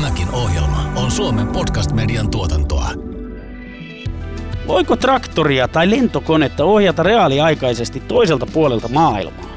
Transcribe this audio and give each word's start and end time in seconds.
Tämäkin 0.00 0.30
ohjelma 0.32 0.92
on 0.96 1.10
Suomen 1.10 1.46
podcast-median 1.46 2.30
tuotantoa. 2.30 2.90
Voiko 4.66 4.96
traktoria 4.96 5.68
tai 5.68 5.90
lentokonetta 5.90 6.64
ohjata 6.64 7.02
reaaliaikaisesti 7.02 8.00
toiselta 8.00 8.46
puolelta 8.52 8.88
maailmaa? 8.88 9.50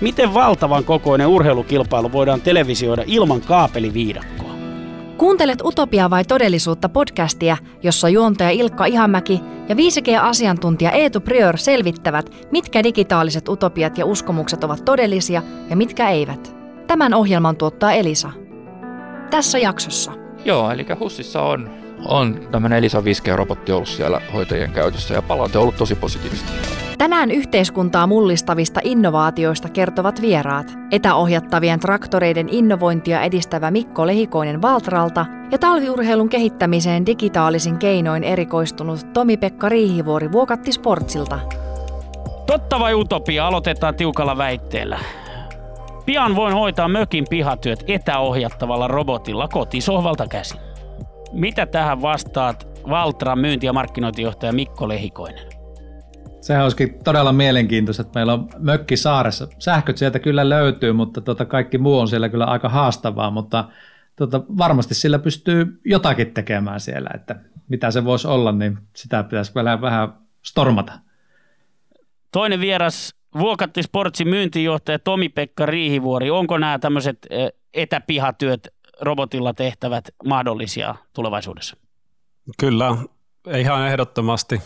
Miten 0.00 0.34
valtavan 0.34 0.84
kokoinen 0.84 1.26
urheilukilpailu 1.26 2.12
voidaan 2.12 2.40
televisioida 2.40 3.02
ilman 3.06 3.40
kaapeliviidakkoa? 3.40 4.54
Kuuntelet 5.18 5.62
Utopia 5.64 6.10
vai 6.10 6.24
todellisuutta 6.24 6.88
podcastia, 6.88 7.56
jossa 7.82 8.08
juontaja 8.08 8.50
Ilkka 8.50 8.84
Ihamäki 8.84 9.40
ja 9.68 9.74
5G-asiantuntija 9.74 10.90
Eetu 10.90 11.20
Prior 11.20 11.58
selvittävät, 11.58 12.30
mitkä 12.50 12.82
digitaaliset 12.82 13.48
utopiat 13.48 13.98
ja 13.98 14.06
uskomukset 14.06 14.64
ovat 14.64 14.84
todellisia 14.84 15.42
ja 15.70 15.76
mitkä 15.76 16.10
eivät. 16.10 16.56
Tämän 16.86 17.14
ohjelman 17.14 17.56
tuottaa 17.56 17.92
Elisa. 17.92 18.43
Tässä 19.34 19.58
jaksossa. 19.58 20.12
Joo, 20.44 20.70
eli 20.70 20.86
HUSissa 21.00 21.42
on, 21.42 21.70
on 22.06 22.48
tämmöinen 22.50 22.78
Elisa 22.78 23.00
5G-robotti 23.00 23.72
ollut 23.72 23.88
siellä 23.88 24.20
hoitajien 24.32 24.70
käytössä 24.70 25.14
ja 25.14 25.22
palaute 25.22 25.58
on 25.58 25.62
ollut 25.62 25.76
tosi 25.76 25.94
positiivista. 25.94 26.52
Tänään 26.98 27.30
yhteiskuntaa 27.30 28.06
mullistavista 28.06 28.80
innovaatioista 28.84 29.68
kertovat 29.68 30.20
vieraat. 30.20 30.74
Etäohjattavien 30.90 31.80
traktoreiden 31.80 32.48
innovointia 32.48 33.22
edistävä 33.22 33.70
Mikko 33.70 34.06
Lehikoinen 34.06 34.62
Valtralta 34.62 35.26
ja 35.50 35.58
talviurheilun 35.58 36.28
kehittämiseen 36.28 37.06
digitaalisin 37.06 37.78
keinoin 37.78 38.24
erikoistunut 38.24 39.12
Tomi-Pekka 39.12 39.68
Riihivuori 39.68 40.32
Vuokatti 40.32 40.72
Sportsilta. 40.72 41.38
Totta 42.46 42.80
vai 42.80 42.94
utopia? 42.94 43.46
Aloitetaan 43.46 43.94
tiukalla 43.94 44.38
väitteellä. 44.38 44.98
Pian 46.06 46.36
voin 46.36 46.54
hoitaa 46.54 46.88
mökin 46.88 47.24
pihatyöt 47.30 47.84
etäohjattavalla 47.86 48.88
robotilla 48.88 49.48
kotisohvalta 49.48 50.26
käsin. 50.26 50.60
Mitä 51.32 51.66
tähän 51.66 52.02
vastaat 52.02 52.68
Valtran 52.90 53.38
myynti- 53.38 53.66
ja 53.66 53.72
markkinointijohtaja 53.72 54.52
Mikko 54.52 54.88
Lehikoinen? 54.88 55.44
Sehän 56.40 56.62
olisikin 56.62 57.04
todella 57.04 57.32
mielenkiintoista, 57.32 58.02
että 58.02 58.18
meillä 58.18 58.32
on 58.32 58.48
mökki 58.58 58.96
saaressa. 58.96 59.48
Sähköt 59.58 59.96
sieltä 59.96 60.18
kyllä 60.18 60.48
löytyy, 60.48 60.92
mutta 60.92 61.20
tota 61.20 61.44
kaikki 61.44 61.78
muu 61.78 61.98
on 61.98 62.08
siellä 62.08 62.28
kyllä 62.28 62.44
aika 62.44 62.68
haastavaa, 62.68 63.30
mutta 63.30 63.64
tota 64.16 64.40
varmasti 64.58 64.94
sillä 64.94 65.18
pystyy 65.18 65.80
jotakin 65.84 66.34
tekemään 66.34 66.80
siellä, 66.80 67.10
että 67.14 67.36
mitä 67.68 67.90
se 67.90 68.04
voisi 68.04 68.28
olla, 68.28 68.52
niin 68.52 68.78
sitä 68.96 69.22
pitäisi 69.22 69.52
vielä 69.54 69.80
vähän 69.80 70.08
stormata. 70.42 70.92
Toinen 72.32 72.60
vieras, 72.60 73.14
Vuokatti 73.38 73.82
Sportsin 73.82 74.28
myyntijohtaja 74.28 74.98
Tomi-Pekka 74.98 75.66
Riihivuori. 75.66 76.30
Onko 76.30 76.58
nämä 76.58 76.78
tämmöiset 76.78 77.26
etäpihatyöt 77.74 78.68
robotilla 79.00 79.54
tehtävät 79.54 80.04
mahdollisia 80.24 80.94
tulevaisuudessa? 81.12 81.76
Kyllä, 82.58 82.96
ihan 83.58 83.88
ehdottomasti. 83.88 84.60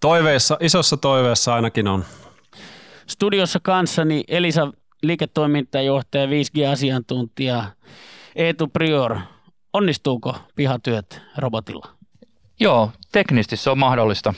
Toiveessa, 0.00 0.56
isossa 0.60 0.96
toiveessa 0.96 1.54
ainakin 1.54 1.88
on. 1.88 2.04
Studiossa 3.06 3.58
kanssani 3.62 4.24
Elisa 4.28 4.72
liiketoimintajohtaja, 5.02 6.26
5G-asiantuntija 6.26 7.64
Eetu 8.36 8.68
Prior. 8.68 9.18
Onnistuuko 9.72 10.36
pihatyöt 10.56 11.20
robotilla? 11.38 11.88
Joo, 12.60 12.90
teknisesti 13.12 13.56
se 13.56 13.70
on 13.70 13.78
mahdollista. 13.78 14.34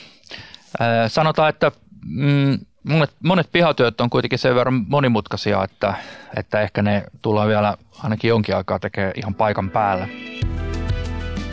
sanotaan, 1.08 1.48
että 1.48 1.72
mm, 2.04 2.58
monet, 2.84 3.10
monet 3.22 3.52
pihatyöt 3.52 4.00
on 4.00 4.10
kuitenkin 4.10 4.38
sen 4.38 4.54
verran 4.54 4.84
monimutkaisia, 4.88 5.64
että, 5.64 5.94
että 6.36 6.60
ehkä 6.60 6.82
ne 6.82 7.04
tullaan 7.22 7.48
vielä 7.48 7.76
ainakin 8.02 8.28
jonkin 8.28 8.56
aikaa 8.56 8.78
tekemään 8.78 9.12
ihan 9.16 9.34
paikan 9.34 9.70
päällä. 9.70 10.08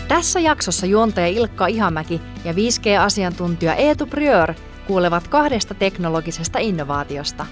Tässä 0.07 0.39
jaksossa 0.39 0.85
juontaja 0.85 1.27
Ilkka 1.27 1.67
Ihamäki 1.67 2.21
ja 2.45 2.53
5G-asiantuntija 2.53 3.75
Eetu 3.75 4.05
Priör 4.05 4.53
kuulevat 4.87 5.27
kahdesta 5.27 5.73
teknologisesta 5.73 6.59
innovaatiosta. 6.59 7.45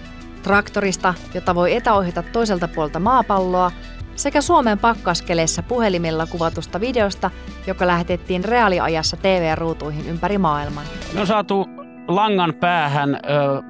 Traktorista, 0.44 1.13
jota 1.34 1.56
voi 1.56 1.75
etäohjata 1.75 2.23
toiselta 2.23 2.68
puolta 2.68 3.00
maapalloa, 3.00 3.72
sekä 4.16 4.41
Suomen 4.41 4.79
pakkaskeleessä 4.79 5.63
puhelimella 5.63 6.25
kuvatusta 6.25 6.79
videosta, 6.79 7.31
joka 7.68 7.88
lähetettiin 7.88 8.44
reaaliajassa 8.44 9.18
TV-ruutuihin 9.18 10.09
ympäri 10.09 10.38
maailman. 10.38 10.85
Me 11.13 11.22
on 11.22 11.28
saatu 11.28 11.69
langan 12.09 12.53
päähän 12.53 13.16
äh, 13.16 13.22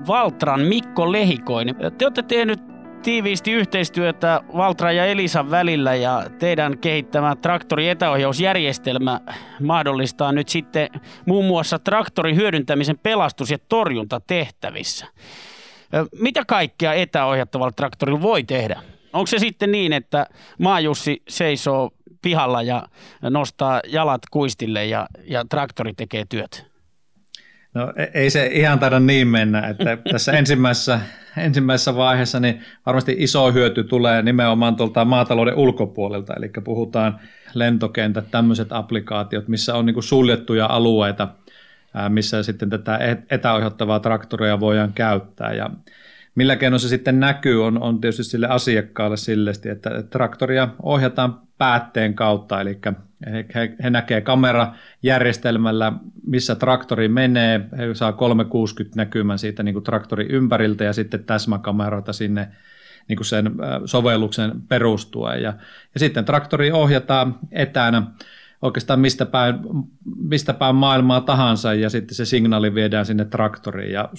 Valtran 0.07 0.61
Mikko 0.61 1.11
Lehikoinen. 1.11 1.75
Te 1.97 2.05
olette 2.05 2.23
tehnyt 2.23 2.59
tiiviisti 3.03 3.51
yhteistyötä 3.51 4.41
Valtra 4.57 4.91
ja 4.91 5.05
Elisan 5.05 5.51
välillä 5.51 5.95
ja 5.95 6.25
teidän 6.39 6.77
kehittämä 6.77 7.35
traktori 7.35 7.89
etäohjausjärjestelmä 7.89 9.21
mahdollistaa 9.61 10.31
nyt 10.31 10.49
sitten 10.49 10.89
muun 11.25 11.45
muassa 11.45 11.79
traktorin 11.79 12.35
hyödyntämisen 12.35 12.99
pelastus- 13.03 13.51
ja 13.51 13.57
torjuntatehtävissä. 13.69 15.05
Mitä 16.19 16.43
kaikkea 16.47 16.93
etäohjattavalla 16.93 17.71
traktorilla 17.71 18.21
voi 18.21 18.43
tehdä? 18.43 18.81
Onko 19.13 19.27
se 19.27 19.39
sitten 19.39 19.71
niin, 19.71 19.93
että 19.93 20.25
maajussi 20.59 21.23
seisoo 21.29 21.91
pihalla 22.21 22.61
ja 22.61 22.83
nostaa 23.21 23.81
jalat 23.87 24.21
kuistille 24.31 24.85
ja, 24.85 25.07
ja 25.23 25.45
traktori 25.49 25.93
tekee 25.93 26.25
työt? 26.29 26.68
No 27.73 27.93
e- 27.95 28.11
ei 28.13 28.29
se 28.29 28.45
ihan 28.45 28.79
taida 28.79 28.99
niin 28.99 29.27
mennä, 29.27 29.67
että 29.67 29.97
tässä 30.11 30.31
ensimmäisessä, 30.31 30.99
ensimmäisessä 31.37 31.95
vaiheessa 31.95 32.39
niin 32.39 32.61
varmasti 32.85 33.15
iso 33.17 33.51
hyöty 33.51 33.83
tulee 33.83 34.21
nimenomaan 34.21 34.75
tuolta 34.75 35.05
maatalouden 35.05 35.55
ulkopuolelta, 35.55 36.33
eli 36.33 36.51
puhutaan 36.63 37.19
lentokentät, 37.53 38.31
tämmöiset 38.31 38.67
applikaatiot, 38.71 39.47
missä 39.47 39.75
on 39.75 39.85
niin 39.85 40.03
suljettuja 40.03 40.65
alueita, 40.65 41.27
missä 42.09 42.43
sitten 42.43 42.69
tätä 42.69 42.99
etäohjattavaa 43.29 43.99
traktoria 43.99 44.59
voidaan 44.59 44.93
käyttää. 44.93 45.53
Ja 45.53 45.69
Millä 46.39 46.55
keinoin 46.55 46.79
se 46.79 46.87
sitten 46.87 47.19
näkyy, 47.19 47.65
on, 47.65 47.81
on 47.81 48.01
tietysti 48.01 48.23
sille 48.23 48.47
asiakkaalle 48.47 49.17
sillesti, 49.17 49.69
että 49.69 50.03
traktoria 50.09 50.69
ohjataan 50.83 51.41
päätteen 51.57 52.13
kautta, 52.13 52.61
eli 52.61 52.79
he, 53.55 53.75
he 53.83 53.89
näkee 53.89 54.21
kamerajärjestelmällä, 54.21 55.93
missä 56.27 56.55
traktori 56.55 57.07
menee, 57.07 57.61
he 57.77 57.93
saa 57.93 58.13
360 58.13 58.95
näkymän 58.95 59.39
siitä 59.39 59.63
niin 59.63 59.73
kuin 59.73 59.83
traktorin 59.83 60.31
ympäriltä 60.31 60.83
ja 60.83 60.93
sitten 60.93 61.23
täsmäkameroita 61.23 62.13
sinne 62.13 62.47
niin 63.07 63.17
kuin 63.17 63.27
sen 63.27 63.51
sovelluksen 63.85 64.61
perustuen. 64.61 65.41
Ja, 65.41 65.53
ja 65.93 65.99
sitten 65.99 66.25
traktori 66.25 66.71
ohjataan 66.71 67.39
etänä 67.51 68.03
oikeastaan 68.61 68.99
mistä 68.99 69.25
päin, 69.25 69.55
mistä 70.15 70.53
päin 70.53 70.75
maailmaa 70.75 71.21
tahansa 71.21 71.73
ja 71.73 71.89
sitten 71.89 72.15
se 72.15 72.25
signaali 72.25 72.75
viedään 72.75 73.05
sinne 73.05 73.25
traktoriin 73.25 73.91
ja, 73.91 74.09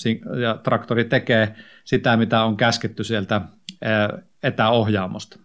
ja 0.40 0.54
traktori 0.54 1.04
tekee 1.04 1.54
sitä, 1.84 2.16
mitä 2.16 2.44
on 2.44 2.56
käsketty 2.56 3.04
sieltä 3.04 3.40
etäohjaamosta. 4.42 5.38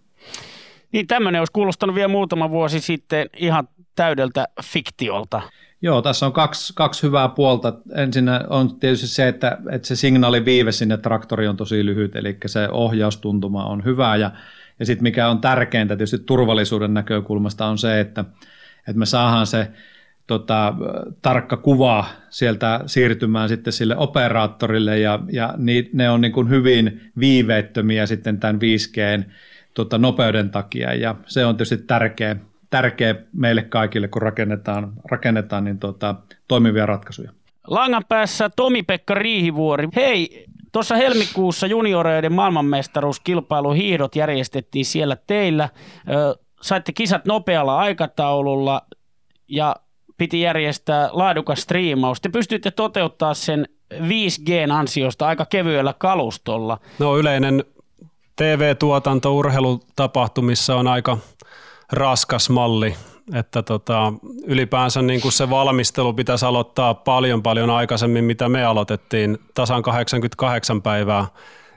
Niin 0.91 1.07
tämmöinen 1.07 1.41
olisi 1.41 1.53
kuulostanut 1.53 1.95
vielä 1.95 2.07
muutama 2.07 2.49
vuosi 2.49 2.79
sitten 2.79 3.29
ihan 3.37 3.67
täydeltä 3.95 4.47
fiktiolta. 4.63 5.41
Joo, 5.81 6.01
tässä 6.01 6.25
on 6.25 6.33
kaksi, 6.33 6.73
kaksi 6.75 7.03
hyvää 7.03 7.29
puolta. 7.29 7.73
Ensin 7.95 8.25
on 8.49 8.79
tietysti 8.79 9.07
se, 9.07 9.27
että, 9.27 9.57
että 9.71 9.87
se 9.87 9.95
signaaliviive 9.95 10.71
sinne 10.71 10.97
traktoriin 10.97 11.49
on 11.49 11.57
tosi 11.57 11.85
lyhyt, 11.85 12.15
eli 12.15 12.37
se 12.45 12.69
ohjaustuntuma 12.71 13.65
on 13.65 13.83
hyvä. 13.83 14.15
Ja, 14.15 14.31
ja 14.79 14.85
sitten 14.85 15.03
mikä 15.03 15.29
on 15.29 15.41
tärkeintä 15.41 15.95
tietysti 15.95 16.19
turvallisuuden 16.19 16.93
näkökulmasta 16.93 17.65
on 17.65 17.77
se, 17.77 17.99
että, 17.99 18.25
että 18.87 18.99
me 18.99 19.05
saadaan 19.05 19.47
se 19.47 19.67
tota, 20.27 20.73
tarkka 21.21 21.57
kuva 21.57 22.05
sieltä 22.29 22.79
siirtymään 22.85 23.49
sitten 23.49 23.73
sille 23.73 23.97
operaattorille 23.97 24.99
ja, 24.99 25.19
ja 25.31 25.53
ni, 25.57 25.89
ne 25.93 26.09
on 26.09 26.21
niin 26.21 26.31
kuin 26.31 26.49
hyvin 26.49 27.11
viiveettömiä 27.19 28.05
sitten 28.05 28.39
tämän 28.39 28.55
5G 28.55 29.29
tota, 29.73 29.97
nopeuden 29.97 30.49
takia 30.49 30.93
ja 30.93 31.15
se 31.25 31.45
on 31.45 31.55
tietysti 31.57 31.77
tärkeä, 31.77 32.35
tärkeä 32.69 33.15
meille 33.33 33.61
kaikille, 33.61 34.07
kun 34.07 34.21
rakennetaan, 34.21 34.93
rakennetaan 35.11 35.63
niin 35.63 35.79
tota, 35.79 36.15
toimivia 36.47 36.85
ratkaisuja. 36.85 37.31
Langan 37.67 38.03
päässä 38.09 38.49
Tomi-Pekka 38.55 39.13
Riihivuori. 39.13 39.87
Hei, 39.95 40.45
tuossa 40.71 40.95
helmikuussa 40.95 41.67
junioreiden 41.67 42.33
maailmanmestaruuskilpailu 42.33 43.71
hiihdot 43.71 44.15
järjestettiin 44.15 44.85
siellä 44.85 45.17
teillä. 45.27 45.69
Saitte 46.65 46.91
kisat 46.91 47.25
nopealla 47.25 47.77
aikataululla 47.77 48.81
ja 49.47 49.75
piti 50.17 50.41
järjestää 50.41 51.09
laadukas 51.11 51.61
striimaus. 51.61 52.21
Te 52.21 52.29
pystyitte 52.29 52.71
toteuttaa 52.71 53.33
sen 53.33 53.65
5Gn 53.93 54.71
ansiosta 54.71 55.27
aika 55.27 55.45
kevyellä 55.45 55.93
kalustolla. 55.93 56.77
No 56.99 57.17
yleinen 57.17 57.63
TV-tuotanto 58.35 59.35
urheilutapahtumissa 59.35 60.75
on 60.75 60.87
aika 60.87 61.17
raskas 61.91 62.49
malli, 62.49 62.95
että 63.33 63.63
tota, 63.63 64.13
ylipäänsä 64.45 65.01
niin 65.01 65.21
kuin 65.21 65.31
se 65.31 65.49
valmistelu 65.49 66.13
pitäisi 66.13 66.45
aloittaa 66.45 66.93
paljon 66.93 67.43
paljon 67.43 67.69
aikaisemmin, 67.69 68.23
mitä 68.23 68.49
me 68.49 68.65
aloitettiin, 68.65 69.37
tasan 69.53 69.83
88 69.83 70.81
päivää 70.81 71.25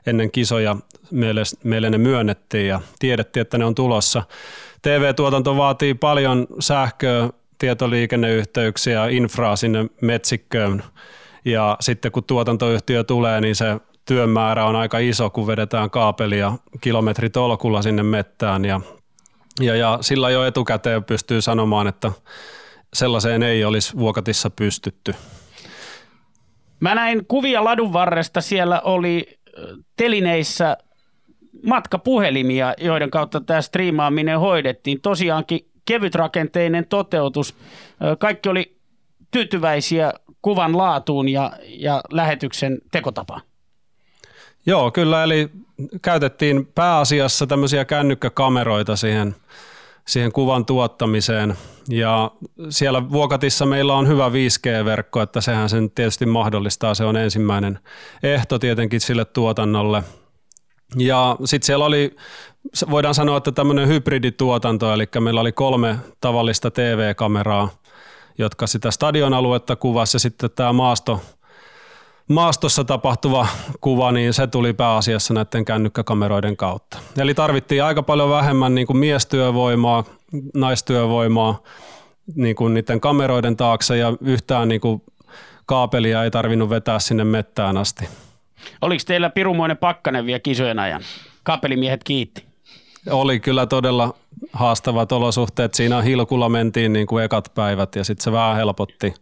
ennen 0.06 0.30
kisoja 0.30 0.76
meille, 1.10 1.42
meille 1.64 1.90
ne 1.90 1.98
myönnettiin 1.98 2.68
ja 2.68 2.80
tiedettiin, 2.98 3.40
että 3.40 3.58
ne 3.58 3.64
on 3.64 3.74
tulossa. 3.74 4.22
TV-tuotanto 4.82 5.56
vaatii 5.56 5.94
paljon 5.94 6.46
sähköä, 6.60 7.30
tietoliikenneyhteyksiä, 7.58 9.06
infraa 9.06 9.56
sinne 9.56 9.86
metsikköön. 10.00 10.82
Ja 11.44 11.76
sitten 11.80 12.12
kun 12.12 12.24
tuotantoyhtiö 12.24 13.04
tulee, 13.04 13.40
niin 13.40 13.54
se 13.54 13.76
työmäärä 14.04 14.64
on 14.64 14.76
aika 14.76 14.98
iso, 14.98 15.30
kun 15.30 15.46
vedetään 15.46 15.90
kaapelia 15.90 16.52
kilometritolkulla 16.80 17.82
sinne 17.82 18.02
mettään. 18.02 18.64
Ja, 18.64 18.80
ja, 19.60 19.76
ja 19.76 19.98
sillä 20.00 20.30
jo 20.30 20.44
etukäteen 20.44 21.04
pystyy 21.04 21.42
sanomaan, 21.42 21.86
että 21.86 22.12
sellaiseen 22.94 23.42
ei 23.42 23.64
olisi 23.64 23.96
Vuokatissa 23.96 24.50
pystytty. 24.50 25.14
Mä 26.80 26.94
näin 26.94 27.26
kuvia 27.26 27.64
ladun 27.64 27.92
varresta, 27.92 28.40
siellä 28.40 28.80
oli 28.80 29.38
telineissä 29.96 30.76
matkapuhelimia, 31.66 32.74
joiden 32.78 33.10
kautta 33.10 33.40
tämä 33.40 33.62
striimaaminen 33.62 34.40
hoidettiin. 34.40 35.00
Tosiaankin 35.00 35.60
kevytrakenteinen 35.84 36.86
toteutus. 36.88 37.54
Kaikki 38.18 38.48
oli 38.48 38.76
tyytyväisiä 39.30 40.12
kuvan 40.42 40.78
laatuun 40.78 41.28
ja, 41.28 41.52
ja 41.68 42.00
lähetyksen 42.10 42.78
tekotapaan. 42.92 43.40
Joo, 44.66 44.90
kyllä, 44.90 45.24
eli 45.24 45.50
käytettiin 46.02 46.66
pääasiassa 46.74 47.46
tämmöisiä 47.46 47.84
kännykkäkameroita 47.84 48.96
siihen, 48.96 49.34
siihen 50.06 50.32
kuvan 50.32 50.66
tuottamiseen. 50.66 51.54
Ja 51.88 52.30
siellä 52.68 53.10
Vuokatissa 53.10 53.66
meillä 53.66 53.94
on 53.94 54.08
hyvä 54.08 54.28
5G-verkko, 54.28 55.22
että 55.22 55.40
sehän 55.40 55.68
sen 55.68 55.90
tietysti 55.90 56.26
mahdollistaa. 56.26 56.94
Se 56.94 57.04
on 57.04 57.16
ensimmäinen 57.16 57.78
ehto 58.22 58.58
tietenkin 58.58 59.00
sille 59.00 59.24
tuotannolle. 59.24 60.02
Ja 60.96 61.36
sitten 61.44 61.66
siellä 61.66 61.84
oli, 61.84 62.16
voidaan 62.90 63.14
sanoa, 63.14 63.36
että 63.36 63.52
tämmöinen 63.52 63.88
hybridituotanto, 63.88 64.92
eli 64.92 65.08
meillä 65.20 65.40
oli 65.40 65.52
kolme 65.52 65.96
tavallista 66.20 66.70
TV-kameraa, 66.70 67.68
jotka 68.38 68.66
sitä 68.66 68.90
stadion 68.90 69.34
aluetta 69.34 69.76
kuvasi 69.76 70.16
ja 70.16 70.20
sitten 70.20 70.50
tämä 70.50 70.72
maasto, 70.72 71.20
maastossa 72.28 72.84
tapahtuva 72.84 73.46
kuva, 73.80 74.12
niin 74.12 74.32
se 74.32 74.46
tuli 74.46 74.72
pääasiassa 74.72 75.34
näiden 75.34 75.64
kännykkäkameroiden 75.64 76.56
kautta. 76.56 76.98
Eli 77.18 77.34
tarvittiin 77.34 77.84
aika 77.84 78.02
paljon 78.02 78.30
vähemmän 78.30 78.74
niin 78.74 78.86
kuin 78.86 78.96
miestyövoimaa, 78.96 80.04
naistyövoimaa 80.54 81.62
niin 82.34 82.56
kuin 82.56 82.74
niiden 82.74 83.00
kameroiden 83.00 83.56
taakse 83.56 83.96
ja 83.96 84.12
yhtään 84.20 84.68
niin 84.68 84.80
kuin 84.80 85.02
kaapelia 85.66 86.24
ei 86.24 86.30
tarvinnut 86.30 86.70
vetää 86.70 86.98
sinne 86.98 87.24
mettään 87.24 87.76
asti. 87.76 88.08
Oliko 88.82 89.02
teillä 89.06 89.30
pirumoinen 89.30 89.76
pakkanen 89.76 90.26
vielä 90.26 90.40
kisojen 90.40 90.78
ajan? 90.78 91.02
Kaapelimiehet 91.42 92.04
kiitti. 92.04 92.44
Oli 93.10 93.40
kyllä 93.40 93.66
todella 93.66 94.14
haastavat 94.52 95.12
olosuhteet. 95.12 95.74
Siinä 95.74 96.02
hilkulla 96.02 96.48
mentiin 96.48 96.92
niin 96.92 97.06
kuin 97.06 97.24
ekat 97.24 97.52
päivät 97.54 97.96
ja 97.96 98.04
sitten 98.04 98.24
se 98.24 98.32
vähän 98.32 98.56
helpotti. 98.56 99.14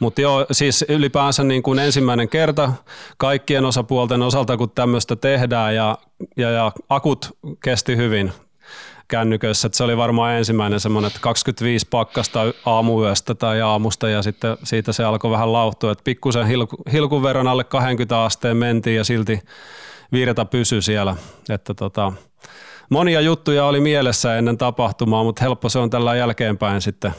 Mutta 0.00 0.20
joo, 0.20 0.46
siis 0.52 0.84
ylipäänsä 0.88 1.44
niin 1.44 1.62
kuin 1.62 1.78
ensimmäinen 1.78 2.28
kerta 2.28 2.72
kaikkien 3.16 3.64
osapuolten 3.64 4.22
osalta, 4.22 4.56
kun 4.56 4.70
tämmöistä 4.70 5.16
tehdään 5.16 5.74
ja, 5.74 5.98
ja, 6.36 6.50
ja 6.50 6.72
akut 6.88 7.38
kesti 7.64 7.96
hyvin 7.96 8.32
kännyköissä. 9.10 9.66
Et 9.66 9.74
se 9.74 9.84
oli 9.84 9.96
varmaan 9.96 10.34
ensimmäinen 10.34 10.80
semmoinen, 10.80 11.06
että 11.06 11.20
25 11.20 11.86
pakkasta 11.90 12.40
aamuyöstä 12.66 13.34
tai 13.34 13.60
aamusta 13.60 14.08
ja 14.08 14.22
sitten 14.22 14.56
siitä 14.62 14.92
se 14.92 15.04
alkoi 15.04 15.30
vähän 15.30 15.52
lauhtua. 15.52 15.92
Että 15.92 16.04
pikkusen 16.04 16.46
hilku, 16.46 16.76
hilkun 16.92 17.22
verran 17.22 17.48
alle 17.48 17.64
20 17.64 18.24
asteen 18.24 18.56
mentiin 18.56 18.96
ja 18.96 19.04
silti 19.04 19.40
virta 20.12 20.44
pysyi 20.44 20.82
siellä. 20.82 21.16
Että 21.48 21.74
tota, 21.74 22.12
monia 22.90 23.20
juttuja 23.20 23.64
oli 23.64 23.80
mielessä 23.80 24.38
ennen 24.38 24.58
tapahtumaa, 24.58 25.24
mutta 25.24 25.44
helppo 25.44 25.68
se 25.68 25.78
on 25.78 25.90
tällä 25.90 26.16
jälkeenpäin 26.16 26.80
sitten 26.80 27.14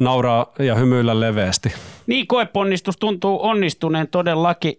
nauraa 0.00 0.52
ja 0.58 0.74
hymyillä 0.74 1.20
leveästi. 1.20 1.72
Niin, 2.06 2.26
koeponnistus 2.26 2.96
tuntuu 2.96 3.38
onnistuneen 3.42 4.08
todellakin. 4.08 4.74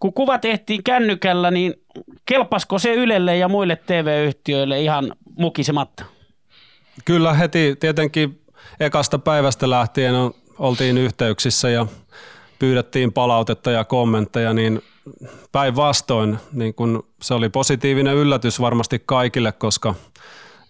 Kun 0.00 0.12
kuva 0.12 0.38
tehtiin 0.38 0.82
kännykällä, 0.84 1.50
niin 1.50 1.74
kelpasko 2.26 2.78
se 2.78 2.94
Ylelle 2.94 3.36
ja 3.36 3.48
muille 3.48 3.76
TV-yhtiöille 3.76 4.80
ihan 4.80 5.12
mukisematta? 5.38 6.04
Kyllä 7.04 7.34
heti 7.34 7.76
tietenkin 7.80 8.40
ekasta 8.80 9.18
päivästä 9.18 9.70
lähtien 9.70 10.14
oltiin 10.58 10.98
yhteyksissä 10.98 11.68
ja 11.68 11.86
pyydettiin 12.58 13.12
palautetta 13.12 13.70
ja 13.70 13.84
kommentteja, 13.84 14.54
niin 14.54 14.82
päinvastoin 15.52 16.38
niin 16.52 16.74
kun 16.74 17.06
se 17.22 17.34
oli 17.34 17.48
positiivinen 17.48 18.14
yllätys 18.14 18.60
varmasti 18.60 19.02
kaikille, 19.06 19.52
koska 19.52 19.94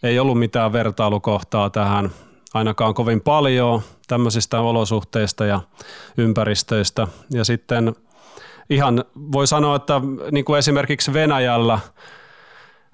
ei 0.02 0.18
ollut 0.18 0.38
mitään 0.38 0.72
vertailukohtaa 0.72 1.70
tähän 1.70 2.10
ainakaan 2.56 2.94
kovin 2.94 3.20
paljon 3.20 3.82
tämmöisistä 4.08 4.60
olosuhteista 4.60 5.44
ja 5.46 5.60
ympäristöistä. 6.16 7.06
Ja 7.30 7.44
sitten 7.44 7.94
ihan 8.70 9.04
voi 9.32 9.46
sanoa, 9.46 9.76
että 9.76 10.00
niin 10.32 10.44
kuin 10.44 10.58
esimerkiksi 10.58 11.12
Venäjällä, 11.12 11.78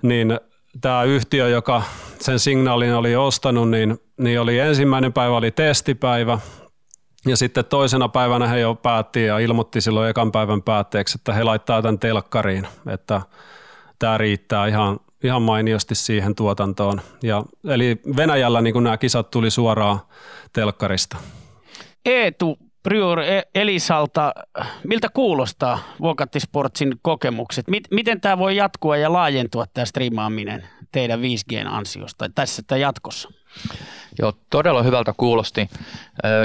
niin 0.02 0.40
tämä 0.80 1.02
yhtiö, 1.02 1.48
joka 1.48 1.82
sen 2.20 2.38
signaalin 2.38 2.94
oli 2.94 3.16
ostanut, 3.16 3.70
niin, 3.70 3.98
niin 4.16 4.40
oli 4.40 4.58
ensimmäinen 4.58 5.12
päivä 5.12 5.36
oli 5.36 5.50
testipäivä, 5.50 6.38
ja 7.26 7.36
sitten 7.36 7.64
toisena 7.64 8.08
päivänä 8.08 8.46
he 8.46 8.60
jo 8.60 8.74
päätti 8.74 9.24
ja 9.24 9.38
ilmoitti 9.38 9.80
silloin 9.80 10.10
ekan 10.10 10.32
päivän 10.32 10.62
päätteeksi, 10.62 11.18
että 11.18 11.32
he 11.32 11.44
laittaa 11.44 11.82
tämän 11.82 11.98
telkkariin, 11.98 12.66
että 12.86 13.20
tämä 13.98 14.18
riittää 14.18 14.66
ihan, 14.66 15.00
ihan 15.22 15.42
mainiosti 15.42 15.94
siihen 15.94 16.34
tuotantoon. 16.34 17.00
Ja, 17.22 17.42
eli 17.68 18.00
Venäjällä 18.16 18.62
niin 18.62 18.84
nämä 18.84 18.98
kisat 18.98 19.30
tuli 19.30 19.50
suoraan 19.50 20.00
telkkarista. 20.52 21.16
Eetu 22.04 22.58
Prior 22.82 23.20
e- 23.20 23.42
Elisalta, 23.54 24.34
miltä 24.88 25.08
kuulostaa 25.14 25.78
Vuokatti 26.00 26.40
Sportsin 26.40 26.92
kokemukset? 27.02 27.66
Miten 27.90 28.20
tämä 28.20 28.38
voi 28.38 28.56
jatkua 28.56 28.96
ja 28.96 29.12
laajentua 29.12 29.66
tämä 29.74 29.84
striimaaminen 29.84 30.68
teidän 30.92 31.20
5Gn 31.20 31.68
ansiosta 31.68 32.30
tässä 32.34 32.62
tai 32.66 32.80
jatkossa? 32.80 33.28
Joo, 34.18 34.32
todella 34.50 34.82
hyvältä 34.82 35.14
kuulosti. 35.16 35.68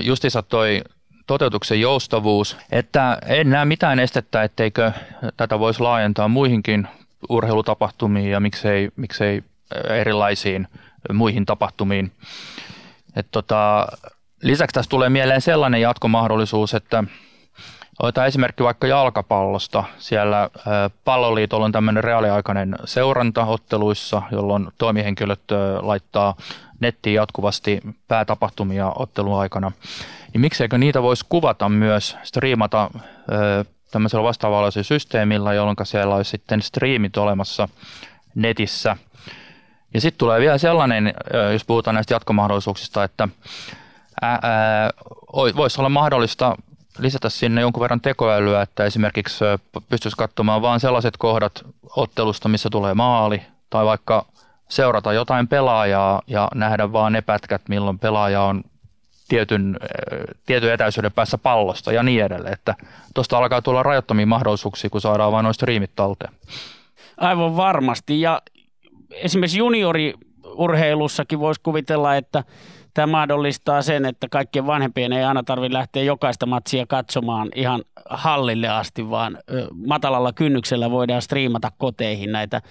Justiinsa 0.02 0.42
toi 0.42 0.82
toteutuksen 1.28 1.82
joustavuus, 1.82 2.58
että 2.72 3.18
en 3.26 3.50
näe 3.50 3.66
mitään 3.66 4.00
estettä, 4.00 4.44
etteikö 4.44 4.92
tätä 5.38 5.60
voisi 5.60 5.80
laajentaa 5.80 6.28
muihinkin 6.28 6.88
urheilutapahtumiin 7.30 8.32
ja 8.32 8.40
miksei, 8.40 8.90
miksei 8.96 9.44
erilaisiin 9.90 10.68
muihin 11.14 11.46
tapahtumiin. 11.46 12.12
Et 13.16 13.28
tota, 13.32 13.88
lisäksi 14.42 14.74
tässä 14.74 14.90
tulee 14.90 15.10
mieleen 15.10 15.42
sellainen 15.42 15.82
jatkomahdollisuus, 15.82 16.74
että 16.74 17.04
Otetaan 18.00 18.28
esimerkki 18.28 18.64
vaikka 18.64 18.88
jalkapallosta. 18.88 19.84
Siellä 19.98 20.50
palloliitolla 21.04 21.66
on 21.66 21.72
tämmöinen 21.72 22.04
reaaliaikainen 22.04 22.76
seuranta 22.86 23.46
otteluissa, 23.46 24.22
jolloin 24.32 24.68
toimihenkilöt 24.78 25.42
laittaa 25.82 26.36
nettiin 26.80 27.16
jatkuvasti 27.16 27.82
päätapahtumia 28.08 28.92
ottelun 28.96 29.40
aikana. 29.40 29.72
Niin 30.34 30.42
mikseikö 30.42 30.78
niitä 30.78 31.02
voisi 31.02 31.26
kuvata 31.30 31.70
myös, 31.70 32.18
striimata 32.24 32.92
tämmöisellä 33.92 34.24
vastaavalla 34.24 34.72
systeemillä, 34.72 35.54
jolloin 35.54 35.78
siellä 35.84 36.16
olisi 36.16 36.32
sitten 36.32 36.62
striimit 36.62 37.18
olemassa 37.18 37.70
netissä. 38.36 38.98
Ja 39.94 40.02
sitten 40.02 40.18
tulee 40.20 40.40
vielä 40.40 40.58
sellainen, 40.58 41.14
jos 41.54 41.66
puhutaan 41.66 41.94
näistä 41.96 42.14
jatkomahdollisuuksista, 42.14 43.04
että 43.04 43.28
voisi 45.56 45.82
olla 45.82 45.90
mahdollista 45.90 46.56
lisätä 47.00 47.30
sinne 47.30 47.62
jonkun 47.62 47.82
verran 47.82 48.02
tekoälyä, 48.02 48.62
että 48.62 48.86
esimerkiksi 48.86 49.46
pystyisi 49.90 50.18
katsomaan 50.18 50.62
vain 50.62 50.80
sellaiset 50.80 51.18
kohdat 51.18 51.66
ottelusta, 51.96 52.50
missä 52.50 52.70
tulee 52.70 52.94
maali, 52.94 53.42
tai 53.70 53.86
vaikka 53.86 54.26
seurata 54.70 55.14
jotain 55.14 55.48
pelaajaa 55.48 56.22
ja 56.28 56.48
nähdä 56.56 56.92
vaan 56.92 57.14
ne 57.14 57.22
pätkät, 57.22 57.62
milloin 57.70 58.00
pelaaja 58.00 58.42
on 58.42 58.64
tietyn, 59.28 59.78
tietyn 60.46 60.74
etäisyyden 60.74 61.12
päässä 61.12 61.38
pallosta 61.38 61.92
ja 61.92 62.04
niin 62.04 62.24
edelleen. 62.24 62.54
Että 62.54 62.76
tuosta 63.14 63.38
alkaa 63.38 63.62
tulla 63.62 63.84
rajoittomia 63.84 64.26
mahdollisuuksia, 64.26 64.90
kun 64.90 65.02
saadaan 65.02 65.32
vain 65.32 65.44
noista 65.44 65.66
riimit 65.66 65.92
talteen. 65.96 66.34
Aivan 67.18 67.58
varmasti. 67.58 68.22
Ja 68.22 68.42
esimerkiksi 69.12 69.58
junioriurheilussakin 69.58 71.40
voisi 71.40 71.62
kuvitella, 71.64 72.16
että 72.16 72.44
Tämä 72.98 73.12
mahdollistaa 73.12 73.82
sen, 73.82 74.06
että 74.06 74.28
kaikkien 74.32 74.68
vanhempien 74.68 75.14
ei 75.14 75.24
aina 75.24 75.44
tarvitse 75.44 75.74
lähteä 75.74 76.04
jokaista 76.04 76.46
matsia 76.46 76.86
katsomaan 76.88 77.50
ihan 77.56 77.82
hallille 78.10 78.68
asti, 78.70 79.10
vaan 79.10 79.38
matalalla 79.88 80.34
kynnyksellä 80.34 80.92
voidaan 80.92 81.22
striimata 81.22 81.72
koteihin 81.78 82.32
näitä 82.32 82.62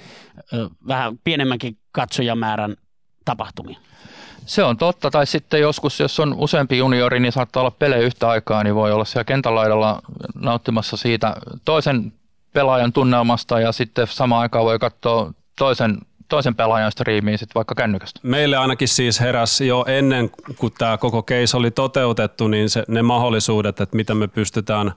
vähän 0.88 1.18
pienemmänkin 1.24 1.78
katsojamäärän 1.92 2.76
tapahtumia. 3.24 3.78
Se 4.46 4.64
on 4.64 4.76
totta, 4.76 5.10
tai 5.10 5.26
sitten 5.26 5.60
joskus, 5.60 6.00
jos 6.00 6.20
on 6.20 6.34
useampi 6.38 6.78
juniori, 6.78 7.20
niin 7.20 7.32
saattaa 7.32 7.60
olla 7.60 7.70
pelejä 7.70 8.02
yhtä 8.02 8.28
aikaa, 8.28 8.64
niin 8.64 8.74
voi 8.74 8.92
olla 8.92 9.04
siellä 9.04 9.24
kentälaidalla 9.24 10.02
nauttimassa 10.34 10.96
siitä 10.96 11.36
toisen 11.64 12.12
pelaajan 12.52 12.92
tunnelmasta 12.92 13.60
ja 13.60 13.72
sitten 13.72 14.06
samaan 14.06 14.42
aikaan 14.42 14.64
voi 14.64 14.78
katsoa 14.78 15.32
toisen 15.58 15.98
toisen 16.28 16.54
pelaajan 16.54 16.92
striimiin 16.92 17.38
sitten 17.38 17.54
vaikka 17.54 17.74
kännykästä? 17.74 18.20
Meille 18.22 18.56
ainakin 18.56 18.88
siis 18.88 19.20
heräsi 19.20 19.66
jo 19.66 19.84
ennen 19.88 20.30
kuin 20.56 20.72
tämä 20.78 20.98
koko 20.98 21.22
case 21.22 21.56
oli 21.56 21.70
toteutettu, 21.70 22.48
niin 22.48 22.70
se, 22.70 22.84
ne 22.88 23.02
mahdollisuudet, 23.02 23.80
että 23.80 23.96
mitä 23.96 24.14
me 24.14 24.28
pystytään 24.28 24.92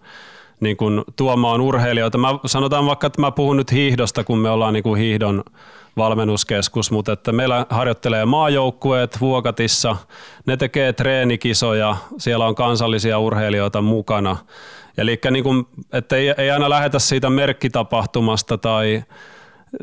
niin 0.59 0.77
kuin 0.77 1.03
tuomaan 1.15 1.61
urheilijoita. 1.61 2.17
Mä 2.17 2.27
sanotaan 2.45 2.85
vaikka, 2.85 3.07
että 3.07 3.21
mä 3.21 3.31
puhun 3.31 3.57
nyt 3.57 3.71
hiihdosta, 3.71 4.23
kun 4.23 4.37
me 4.37 4.49
ollaan 4.49 4.73
niin 4.73 4.83
kuin 4.83 4.99
hiihdon 4.99 5.43
valmennuskeskus, 5.99 6.91
mutta 6.91 7.11
että 7.11 7.31
meillä 7.31 7.65
harjoittelee 7.69 8.25
maajoukkueet 8.25 9.17
Vuokatissa, 9.21 9.95
ne 10.45 10.57
tekee 10.57 10.93
treenikisoja, 10.93 11.95
siellä 12.17 12.45
on 12.45 12.55
kansallisia 12.55 13.19
urheilijoita 13.19 13.81
mukana. 13.81 14.37
Eli 14.97 15.19
niin 15.31 15.43
kuin, 15.43 15.67
että 15.93 16.15
ei, 16.15 16.33
ei 16.37 16.51
aina 16.51 16.69
lähetä 16.69 16.99
siitä 16.99 17.29
merkkitapahtumasta 17.29 18.57
tai 18.57 19.03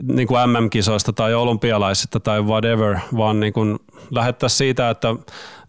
niin 0.03 0.29
kuin 0.29 0.51
MM-kisoista 0.51 1.13
tai 1.13 1.35
olympialaisista 1.35 2.21
tai 2.21 2.43
whatever, 2.43 2.99
vaan 3.17 3.41
niin 3.41 3.53
kuin 3.53 3.79
lähettäisiin 4.11 4.59
siitä, 4.59 4.91
että 4.91 5.15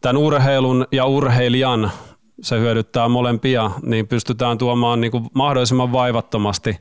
tämän 0.01 0.17
urheilun 0.17 0.87
ja 0.91 1.05
urheilijan 1.05 1.91
se 2.41 2.59
hyödyttää 2.59 3.07
molempia, 3.07 3.71
niin 3.81 4.07
pystytään 4.07 4.57
tuomaan 4.57 5.01
niin 5.01 5.11
kuin 5.11 5.27
mahdollisimman 5.33 5.91
vaivattomasti 5.91 6.77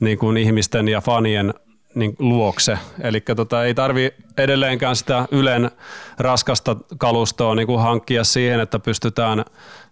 niin 0.00 0.18
kuin 0.18 0.36
ihmisten 0.36 0.88
ja 0.88 1.00
fanien 1.00 1.54
niin 1.94 2.14
luokse. 2.18 2.78
Eli 3.00 3.20
tota, 3.20 3.64
ei 3.64 3.74
tarvi 3.74 4.10
edelleenkään 4.38 4.96
sitä 4.96 5.28
Ylen 5.30 5.70
raskasta 6.18 6.76
kalustoa 6.98 7.54
niin 7.54 7.80
hankkia 7.80 8.24
siihen, 8.24 8.60
että 8.60 8.78
pystytään 8.78 9.44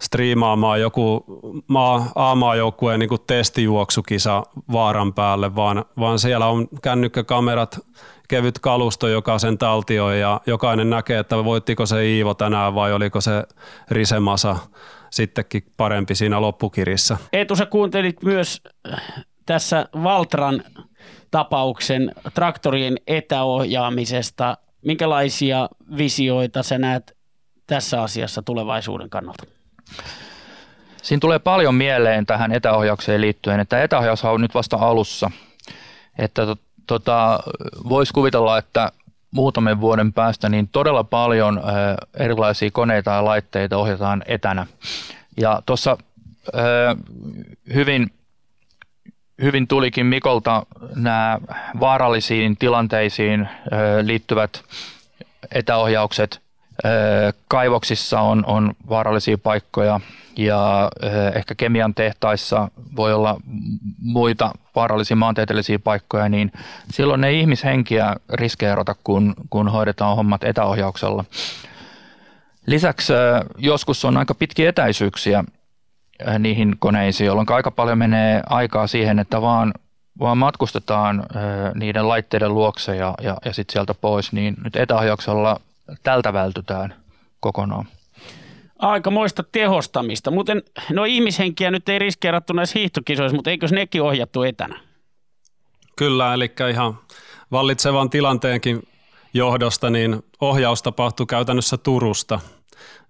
striimaamaan 0.03 0.81
joku 0.81 1.25
maa, 1.67 2.13
A-maajoukkueen 2.15 3.01
niin 3.01 3.09
kuin 3.09 3.21
testijuoksukisa 3.27 4.43
vaaran 4.73 5.15
päälle, 5.15 5.57
vaan, 5.57 5.85
vaan 5.99 6.19
siellä 6.19 6.47
on 6.47 6.69
kännykkäkamerat, 6.83 7.79
kevyt 8.29 8.59
kalusto, 8.59 9.09
joka 9.09 9.39
sen 9.39 9.59
taltioi 9.59 10.21
ja 10.21 10.41
jokainen 10.47 10.91
näkee, 10.91 11.19
että 11.19 11.45
voittiko 11.45 11.87
se 11.87 12.07
Iivo 12.07 12.35
tänään 12.35 12.75
vai 12.75 12.93
oliko 12.93 13.21
se 13.21 13.45
Risemasa 13.91 14.57
sittenkin 15.11 15.63
parempi 15.77 16.15
siinä 16.15 16.41
loppukirissä. 16.41 17.17
Eetu, 17.33 17.57
sä 17.57 17.67
kuuntelit 17.67 18.23
myös 18.23 18.63
tässä 19.47 19.89
Valtran 20.03 20.63
tapauksen 21.31 22.13
traktorien 22.35 22.97
etäohjaamisesta. 23.07 24.57
Minkälaisia 24.83 25.69
visioita 25.97 26.63
sä 26.63 26.79
näet 26.79 27.17
tässä 27.67 28.03
asiassa 28.03 28.43
tulevaisuuden 28.43 29.11
kannalta? 29.11 29.45
Siinä 31.03 31.21
tulee 31.21 31.39
paljon 31.39 31.75
mieleen 31.75 32.27
tähän 32.27 32.53
etäohjaukseen 32.53 33.21
liittyen, 33.21 33.61
että 33.61 33.83
etäohjaus 33.83 34.25
on 34.25 34.41
nyt 34.41 34.55
vasta 34.55 34.77
alussa. 34.77 35.31
Että 36.19 36.47
to, 36.47 36.57
tota, 36.87 37.41
voisi 37.89 38.13
kuvitella, 38.13 38.59
että 38.59 38.93
muutaman 39.31 39.81
vuoden 39.81 40.13
päästä 40.13 40.49
niin 40.49 40.69
todella 40.69 41.05
paljon 41.05 41.63
erilaisia 42.15 42.71
koneita 42.71 43.11
ja 43.11 43.25
laitteita 43.25 43.77
ohjataan 43.77 44.23
etänä. 44.27 44.67
Ja 45.37 45.63
tuossa 45.67 45.97
hyvin 47.75 48.13
hyvin 49.43 49.69
tulikin 49.69 50.07
Mikolta 50.07 50.67
nämä 50.95 51.39
vaarallisiin 51.81 52.57
tilanteisiin 52.57 53.49
liittyvät 54.03 54.63
etäohjaukset. 55.53 56.41
Kaivoksissa 57.49 58.21
on, 58.21 58.45
on 58.47 58.75
vaarallisia 58.89 59.39
paikkoja 59.39 60.01
ja 60.37 60.91
ehkä 61.35 61.55
kemian 61.55 61.95
tehtaissa 61.95 62.69
voi 62.97 63.15
olla 63.15 63.41
muita 63.99 64.53
vaarallisia 64.75 65.17
maantieteellisiä 65.17 65.79
paikkoja, 65.79 66.29
niin 66.29 66.53
silloin 66.91 67.21
ne 67.21 67.33
ihmishenkiä 67.33 68.17
riskeerata, 68.33 68.95
kun, 69.05 69.35
kun 69.51 69.69
hoidetaan 69.69 70.17
hommat 70.17 70.45
etäohjauksella. 70.45 71.25
Lisäksi 72.67 73.13
joskus 73.59 74.05
on 74.05 74.17
aika 74.17 74.35
pitkiä 74.35 74.69
etäisyyksiä 74.69 75.45
niihin 76.39 76.77
koneisiin, 76.79 77.27
jolloin 77.27 77.53
aika 77.53 77.71
paljon 77.71 77.99
menee 77.99 78.43
aikaa 78.47 78.87
siihen, 78.87 79.19
että 79.19 79.43
vaan, 79.43 79.75
vaan 80.19 80.39
matkustetaan 80.39 81.21
äh, 81.21 81.43
niiden 81.75 82.09
laitteiden 82.09 82.55
luokse 82.55 82.97
ja, 82.97 83.15
ja, 83.23 83.37
ja 83.45 83.53
sitten 83.53 83.73
sieltä 83.73 83.95
pois, 83.95 84.33
niin 84.33 84.57
nyt 84.65 84.77
etäohjauksella 84.77 85.61
tältä 86.03 86.33
vältytään 86.33 86.95
kokonaan. 87.41 87.87
Aikamoista 88.79 89.45
tehostamista. 89.53 90.31
Muuten 90.31 90.63
no 90.91 91.05
ihmishenkiä 91.05 91.71
nyt 91.71 91.89
ei 91.89 91.99
riskeerattu 91.99 92.53
näissä 92.53 92.79
hiihtokisoissa, 92.79 93.37
mutta 93.37 93.51
eikö 93.51 93.67
nekin 93.71 94.03
ohjattu 94.03 94.43
etänä? 94.43 94.81
Kyllä, 95.97 96.35
eli 96.35 96.53
ihan 96.71 96.99
vallitsevan 97.53 98.11
tilanteenkin 98.11 98.89
johdosta, 99.35 99.91
niin 99.91 100.23
ohjaus 100.41 100.83
tapahtui 100.83 101.27
käytännössä 101.27 101.77
Turusta– 101.77 102.41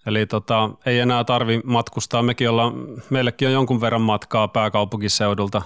Eli 0.07 0.27
tota, 0.27 0.71
ei 0.87 0.99
enää 0.99 1.25
tarvi 1.25 1.61
matkustaa. 1.65 2.23
Mekin 2.23 2.51
ollaan, 2.51 2.75
meillekin 3.11 3.49
on 3.49 3.55
jonkun 3.55 3.81
verran 3.81 4.01
matkaa 4.01 4.49
pääkaupunkiseudulta. 4.49 5.63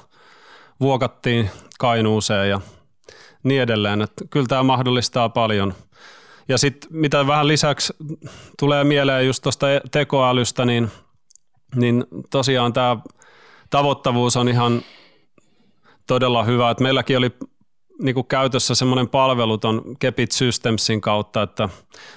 Vuokattiin 0.80 1.50
Kainuuseen 1.78 2.50
ja 2.50 2.60
niin 3.42 3.62
edelleen. 3.62 4.02
Että 4.02 4.24
kyllä 4.30 4.46
tämä 4.46 4.62
mahdollistaa 4.62 5.28
paljon. 5.28 5.74
Ja 6.48 6.58
sitten 6.58 6.90
mitä 6.92 7.26
vähän 7.26 7.48
lisäksi 7.48 7.92
tulee 8.58 8.84
mieleen 8.84 9.26
just 9.26 9.42
tuosta 9.42 9.66
tekoälystä, 9.90 10.64
niin, 10.64 10.90
niin 11.74 12.04
tosiaan 12.30 12.72
tämä 12.72 12.96
tavoittavuus 13.70 14.36
on 14.36 14.48
ihan 14.48 14.82
todella 16.06 16.44
hyvä. 16.44 16.70
Et 16.70 16.80
meilläkin 16.80 17.18
oli 17.18 17.30
niin 18.02 18.14
kuin 18.14 18.26
käytössä 18.26 18.74
semmoinen 18.74 19.08
palveluton 19.08 19.82
Kepit 19.98 20.32
Systemsin 20.32 21.00
kautta, 21.00 21.42
että 21.42 21.68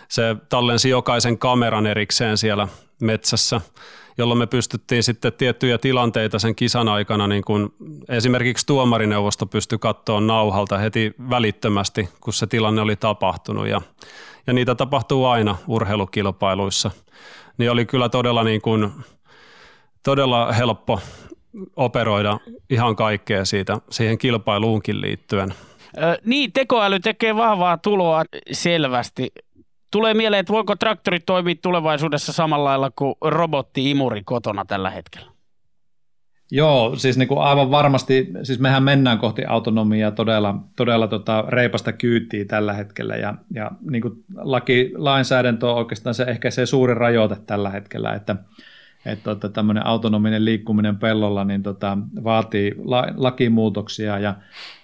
se 0.08 0.36
tallensi 0.50 0.90
jokaisen 0.90 1.38
kameran 1.38 1.88
erikseen 1.88 2.38
siellä 2.38 2.68
metsässä, 3.02 3.62
jolloin 4.18 4.38
me 4.38 4.48
pystyttiin 4.48 5.04
sitten 5.04 5.34
tiettyjä 5.34 5.78
tilanteita 5.78 6.40
sen 6.40 6.56
kisan 6.56 6.88
aikana, 6.88 7.28
niin 7.28 7.44
kuin 7.44 7.74
esimerkiksi 8.10 8.66
tuomarineuvosto 8.66 9.46
pystyi 9.46 9.78
katsoa 9.78 10.22
nauhalta 10.22 10.78
heti 10.78 11.16
välittömästi, 11.30 12.10
kun 12.22 12.34
se 12.34 12.48
tilanne 12.48 12.82
oli 12.82 12.96
tapahtunut 12.96 13.68
ja, 13.68 13.82
ja 14.48 14.54
niitä 14.54 14.76
tapahtuu 14.76 15.26
aina 15.26 15.56
urheilukilpailuissa. 15.68 16.92
Niin 17.58 17.72
oli 17.72 17.86
kyllä 17.86 18.10
todella, 18.10 18.44
niin 18.44 18.62
kuin, 18.62 18.92
todella 20.04 20.52
helppo 20.52 21.00
operoida 21.76 22.40
ihan 22.70 22.96
kaikkea 22.96 23.46
siitä 23.46 23.78
siihen 23.90 24.18
kilpailuunkin 24.18 25.02
liittyen. 25.02 25.54
niin, 26.26 26.52
tekoäly 26.52 27.00
tekee 27.00 27.36
vahvaa 27.36 27.78
tuloa 27.78 28.24
selvästi. 28.52 29.32
Tulee 29.92 30.14
mieleen, 30.14 30.40
että 30.40 30.54
voiko 30.54 30.76
traktori 30.76 31.20
toimia 31.20 31.56
tulevaisuudessa 31.62 32.34
samalla 32.34 32.70
lailla 32.70 32.92
kuin 32.96 33.16
robotti-imuri 33.22 34.22
kotona 34.26 34.66
tällä 34.66 34.90
hetkellä? 34.90 35.38
Joo, 36.52 36.96
siis 36.96 37.18
niin 37.18 37.28
kuin 37.28 37.42
aivan 37.42 37.72
varmasti, 37.72 38.28
siis 38.44 38.60
mehän 38.60 38.84
mennään 38.84 39.18
kohti 39.18 39.46
autonomiaa 39.46 40.12
todella, 40.12 40.56
todella 40.76 41.08
tota 41.08 41.44
reipasta 41.48 41.94
kyytiä 41.94 42.46
tällä 42.46 42.74
hetkellä 42.74 43.16
ja, 43.16 43.34
ja 43.54 43.72
niin 43.90 44.02
kuin 44.02 44.14
laki, 44.36 44.92
lainsäädäntö 44.96 45.68
on 45.70 45.78
oikeastaan 45.78 46.14
se 46.14 46.24
ehkä 46.24 46.52
se 46.52 46.66
suuri 46.66 46.94
rajoite 46.94 47.36
tällä 47.46 47.70
hetkellä, 47.70 48.14
että 48.14 48.36
että 49.08 49.24
tota, 49.24 49.50
tämmöinen 49.50 49.86
autonominen 49.86 50.46
liikkuminen 50.46 50.98
pellolla 50.98 51.44
niin 51.44 51.64
tota, 51.64 51.98
vaatii 52.24 52.76
la, 52.86 53.08
lakimuutoksia 53.16 54.20
ja, 54.20 54.36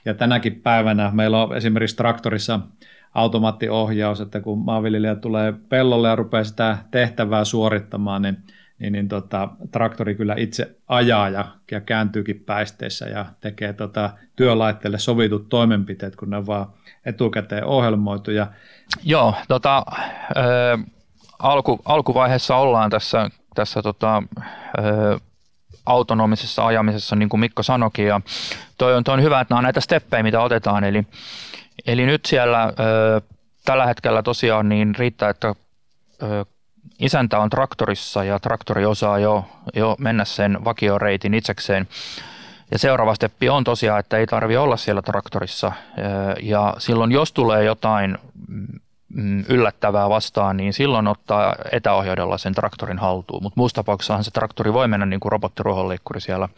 ja 0.06 0.14
tänäkin 0.14 0.62
päivänä 0.62 1.12
meillä 1.14 1.44
on 1.44 1.58
esimerkiksi 1.58 1.96
traktorissa 1.96 2.60
automaattiohjaus, 3.14 4.22
että 4.22 4.42
kun 4.42 4.60
maanviljelijä 4.60 5.16
tulee 5.16 5.54
pellolle 5.70 6.08
ja 6.08 6.16
rupeaa 6.16 6.44
sitä 6.44 6.78
tehtävää 6.92 7.46
suorittamaan, 7.46 8.22
niin, 8.22 8.38
niin, 8.80 8.94
niin 8.94 9.08
tota, 9.08 9.50
traktori 9.72 10.16
kyllä 10.16 10.36
itse 10.38 10.76
ajaa 10.88 11.30
ja, 11.30 11.46
ja 11.72 11.82
kääntyykin 11.82 12.40
päisteissä 12.40 13.06
ja 13.06 13.26
tekee 13.42 13.74
tota, 13.74 14.10
työlaitteelle 14.36 15.00
sovitut 15.00 15.50
toimenpiteet, 15.50 16.16
kun 16.16 16.30
ne 16.30 16.38
on 16.38 16.48
vaan 16.48 16.68
etukäteen 17.06 17.66
ohjelmoitu. 17.66 18.32
Ja... 18.32 18.48
Joo, 19.04 19.34
tota, 19.48 19.84
ö, 20.38 20.78
alku, 21.40 21.80
alkuvaiheessa 21.86 22.56
ollaan 22.56 22.90
tässä 22.90 23.30
tässä 23.56 23.82
tota, 23.82 24.24
ö, 24.80 25.20
autonomisessa 25.86 26.66
ajamisessa, 26.66 27.16
niin 27.16 27.30
kuin 27.30 27.40
Mikko 27.40 27.64
sanoikin, 27.64 28.08
ja 28.08 28.22
toi 28.78 28.96
on, 28.96 29.04
toi 29.04 29.14
on 29.14 29.24
hyvä, 29.24 29.42
että 29.42 29.54
nämä 29.54 29.58
on 29.58 29.64
näitä 29.64 29.82
steppejä, 29.82 30.24
mitä 30.24 30.42
otetaan, 30.42 30.84
eli, 30.84 31.04
eli 31.86 32.06
nyt 32.06 32.26
siellä 32.26 32.64
ö, 32.64 33.22
tällä 33.66 33.86
hetkellä 33.86 34.24
tosiaan 34.24 34.70
niin 34.70 34.96
riittää, 34.96 35.30
että 35.30 35.56
ö, 36.24 36.46
isäntä 37.00 37.40
on 37.40 37.50
traktorissa 37.50 38.24
ja 38.24 38.40
traktori 38.40 38.86
osaa 38.86 39.20
jo, 39.20 39.46
jo 39.76 39.96
mennä 40.00 40.26
sen 40.26 40.66
vakioreitin 40.66 41.34
itsekseen. 41.34 41.88
Ja 42.72 42.80
seuraava 42.80 43.16
steppi 43.16 43.50
on 43.50 43.64
tosiaan, 43.64 44.00
että 44.00 44.18
ei 44.18 44.28
tarvi 44.28 44.58
olla 44.58 44.78
siellä 44.78 45.02
traktorissa. 45.02 45.72
Ja 46.42 46.74
silloin 46.78 47.12
jos 47.12 47.32
tulee 47.32 47.64
jotain 47.64 48.18
yllättävää 49.50 50.10
vastaan, 50.10 50.58
niin 50.58 50.74
silloin 50.74 51.08
ottaa 51.08 51.56
etäohjaudella 51.72 52.38
sen 52.38 52.54
traktorin 52.54 53.00
haltuun. 53.00 53.44
Mutta 53.44 53.60
muussa 53.60 53.76
tapauksessahan 53.76 54.24
se 54.24 54.32
traktori 54.32 54.74
voi 54.74 54.88
mennä 54.88 55.06
niin 55.06 55.20
kuin 55.20 55.32
robottiruohonleikkuri 55.32 56.22
siellä, 56.22 56.50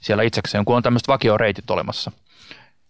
siellä 0.00 0.22
itsekseen, 0.22 0.64
kun 0.64 0.76
on 0.76 0.82
tämmöiset 0.82 1.08
vakioreitit 1.08 1.70
olemassa. 1.70 2.12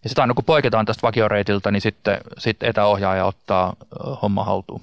Ja 0.03 0.09
sitten 0.09 0.23
aina 0.23 0.35
kun 0.35 0.45
poiketaan 0.45 0.87
tästä 0.87 1.03
vakioreitiltä, 1.03 1.71
niin 1.71 1.81
sitten, 1.81 2.19
sitten 2.39 2.69
etäohjaaja 2.69 3.25
ottaa 3.25 3.77
homma 4.23 4.45
haltuun. 4.45 4.81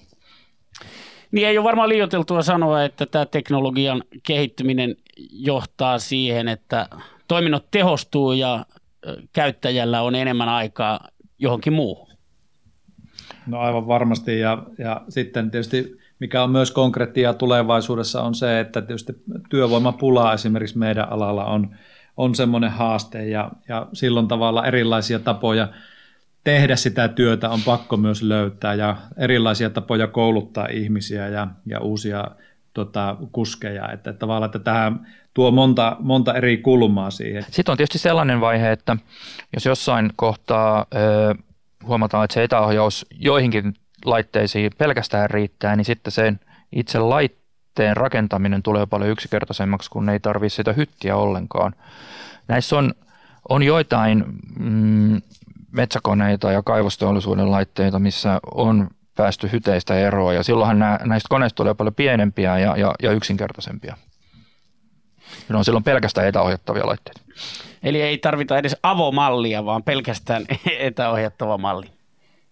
Niin 1.31 1.48
ei 1.48 1.58
ole 1.58 1.63
varmaan 1.63 1.89
liioiteltua 1.89 2.41
sanoa, 2.41 2.84
että 2.84 3.05
tämä 3.05 3.25
teknologian 3.25 4.03
kehittyminen 4.27 4.96
johtaa 5.31 6.00
siihen, 6.00 6.48
että 6.48 6.88
toiminnot 7.27 7.65
tehostuu 7.72 8.31
ja 8.31 8.65
käyttäjällä 9.34 10.01
on 10.01 10.15
enemmän 10.15 10.50
aikaa 10.50 11.00
johonkin 11.39 11.74
muuhun. 11.74 12.09
No 13.50 13.60
aivan 13.60 13.88
varmasti. 13.88 14.39
Ja, 14.39 14.63
ja 14.77 15.01
sitten 15.10 15.51
tietysti 15.51 16.00
mikä 16.20 16.44
on 16.44 16.50
myös 16.50 16.72
konkreettia 16.72 17.34
tulevaisuudessa 17.34 18.22
on 18.22 18.36
se, 18.36 18.60
että 18.60 18.82
tietysti 18.82 19.13
työvoimapula 19.50 20.34
esimerkiksi 20.34 20.77
meidän 20.77 21.12
alalla 21.12 21.46
on, 21.46 21.75
on 22.18 22.36
semmoinen 22.36 22.72
haaste. 22.72 23.27
Ja, 23.27 23.51
ja 23.68 23.88
silloin 23.94 24.27
tavalla 24.27 24.65
erilaisia 24.65 25.20
tapoja 25.20 25.68
tehdä 26.44 26.75
sitä 26.75 27.08
työtä 27.08 27.50
on 27.50 27.60
pakko 27.65 27.98
myös 27.98 28.22
löytää 28.22 28.74
ja 28.74 28.96
erilaisia 29.18 29.70
tapoja 29.70 30.08
kouluttaa 30.08 30.68
ihmisiä 30.72 31.27
ja, 31.27 31.48
ja 31.65 31.79
uusia 31.79 32.27
tota, 32.74 33.18
kuskeja, 33.32 33.91
että, 33.91 34.10
että 34.10 34.20
tavallaan 34.20 34.48
että 34.48 34.60
tähän 34.60 35.08
tuo 35.34 35.51
monta, 35.51 35.98
monta 36.00 36.34
eri 36.34 36.58
kulmaa 36.58 37.12
siihen. 37.12 37.46
Sitten 37.50 37.74
on 37.74 37.77
tietysti 37.77 37.98
sellainen 38.00 38.41
vaihe, 38.41 38.72
että 38.72 38.98
jos 39.53 39.65
jossain 39.65 40.10
kohtaa 40.15 40.86
huomataan, 41.88 42.24
että 42.25 42.33
se 42.33 42.43
etäohjaus 42.43 43.05
joihinkin 43.12 43.74
laitteisiin 44.05 44.71
pelkästään 44.77 45.29
riittää, 45.29 45.75
niin 45.75 45.86
sitten 45.86 46.12
sen 46.12 46.39
itse 46.71 47.00
laitteen 47.00 47.98
rakentaminen 47.98 48.63
tulee 48.63 48.86
paljon 48.86 49.12
yksinkertaisemmaksi, 49.12 49.89
kun 49.89 50.09
ei 50.09 50.19
tarvitse 50.19 50.55
sitä 50.55 50.74
hyttiä 50.74 51.15
ollenkaan. 51.15 51.75
Näissä 52.48 52.77
on, 52.77 52.93
on 53.50 53.63
joitain 53.63 54.25
mm, 54.59 55.21
metsäkoneita 55.71 56.51
ja 56.51 56.63
kaivosteollisuuden 56.63 57.51
laitteita, 57.51 58.00
missä 58.00 58.39
on 58.55 58.89
päästy 59.15 59.50
hyteistä 59.51 59.95
eroon 59.95 60.36
ja 60.36 60.43
silloinhan 60.43 60.79
nämä, 60.79 61.00
näistä 61.05 61.27
koneista 61.29 61.55
tulee 61.55 61.74
paljon 61.74 61.95
pienempiä 61.95 62.59
ja, 62.59 62.77
ja, 62.77 62.95
ja 63.03 63.12
yksinkertaisempia. 63.12 63.98
Ne 65.50 65.57
on 65.57 65.65
silloin 65.65 65.83
pelkästään 65.83 66.27
etäohjattavia 66.27 66.88
laitteita. 66.88 67.21
Eli 67.83 68.01
ei 68.01 68.17
tarvita 68.17 68.57
edes 68.57 68.77
avomallia, 68.83 69.65
vaan 69.65 69.83
pelkästään 69.83 70.45
etäohjattava 70.79 71.57
malli. 71.57 71.88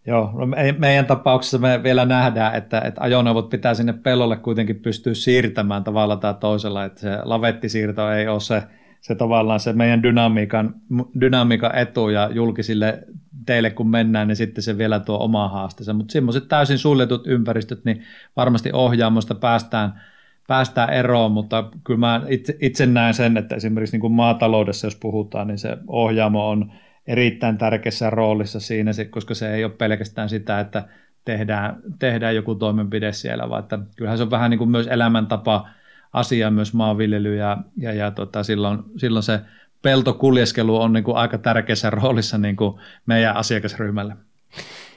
Joo, 0.07 0.31
no 0.33 0.47
meidän 0.77 1.05
tapauksessa 1.05 1.57
me 1.57 1.83
vielä 1.83 2.05
nähdään, 2.05 2.55
että, 2.55 2.81
että 2.81 3.01
ajoneuvot 3.01 3.49
pitää 3.49 3.73
sinne 3.73 3.93
pellolle 3.93 4.37
kuitenkin 4.37 4.79
pystyä 4.79 5.13
siirtämään 5.13 5.83
tavalla 5.83 6.15
tai 6.15 6.33
toisella, 6.39 6.85
että 6.85 6.99
se 7.01 7.09
lavettisiirto 7.23 8.11
ei 8.11 8.27
ole 8.27 8.39
se, 8.39 8.63
se 9.01 9.15
tavallaan 9.15 9.59
se 9.59 9.73
meidän 9.73 10.03
dynamiikan, 10.03 10.75
dynamiikan 11.21 11.75
etu 11.75 12.09
ja 12.09 12.29
julkisille 12.33 13.03
teille 13.45 13.69
kun 13.69 13.89
mennään, 13.89 14.27
niin 14.27 14.35
sitten 14.35 14.63
se 14.63 14.77
vielä 14.77 14.99
tuo 14.99 15.19
oma 15.19 15.47
haasteensa, 15.47 15.93
mutta 15.93 16.11
semmoiset 16.11 16.47
täysin 16.47 16.77
suljetut 16.77 17.27
ympäristöt, 17.27 17.85
niin 17.85 18.03
varmasti 18.35 18.69
ohjaamosta 18.73 19.35
päästään, 19.35 20.01
päästään 20.47 20.93
eroon, 20.93 21.31
mutta 21.31 21.69
kyllä 21.83 21.99
mä 21.99 22.21
itse, 22.27 22.57
itse 22.61 22.85
näen 22.85 23.13
sen, 23.13 23.37
että 23.37 23.55
esimerkiksi 23.55 23.93
niin 23.93 24.01
kuin 24.01 24.13
maataloudessa, 24.13 24.87
jos 24.87 24.95
puhutaan, 24.95 25.47
niin 25.47 25.57
se 25.57 25.77
ohjaamo 25.87 26.49
on 26.49 26.71
erittäin 27.07 27.57
tärkeässä 27.57 28.09
roolissa 28.09 28.59
siinä, 28.59 28.91
koska 29.09 29.35
se 29.35 29.53
ei 29.53 29.63
ole 29.63 29.73
pelkästään 29.73 30.29
sitä, 30.29 30.59
että 30.59 30.87
tehdään, 31.25 31.81
tehdään 31.99 32.35
joku 32.35 32.55
toimenpide 32.55 33.13
siellä, 33.13 33.49
vaan 33.49 33.63
että 33.63 33.79
kyllähän 33.95 34.17
se 34.17 34.23
on 34.23 34.31
vähän 34.31 34.51
niin 34.51 34.57
kuin 34.57 34.69
myös 34.69 34.87
elämäntapa 34.87 35.69
asia 36.13 36.51
myös 36.51 36.73
maanviljely 36.73 37.35
ja, 37.35 37.57
ja, 37.77 37.93
ja 37.93 38.11
tota, 38.11 38.43
silloin, 38.43 38.79
silloin 38.97 39.23
se 39.23 39.39
peltokuljeskelu 39.81 40.81
on 40.81 40.93
niin 40.93 41.03
kuin 41.03 41.17
aika 41.17 41.37
tärkeässä 41.37 41.89
roolissa 41.89 42.37
niin 42.37 42.55
kuin 42.55 42.79
meidän 43.05 43.35
asiakasryhmälle. 43.35 44.15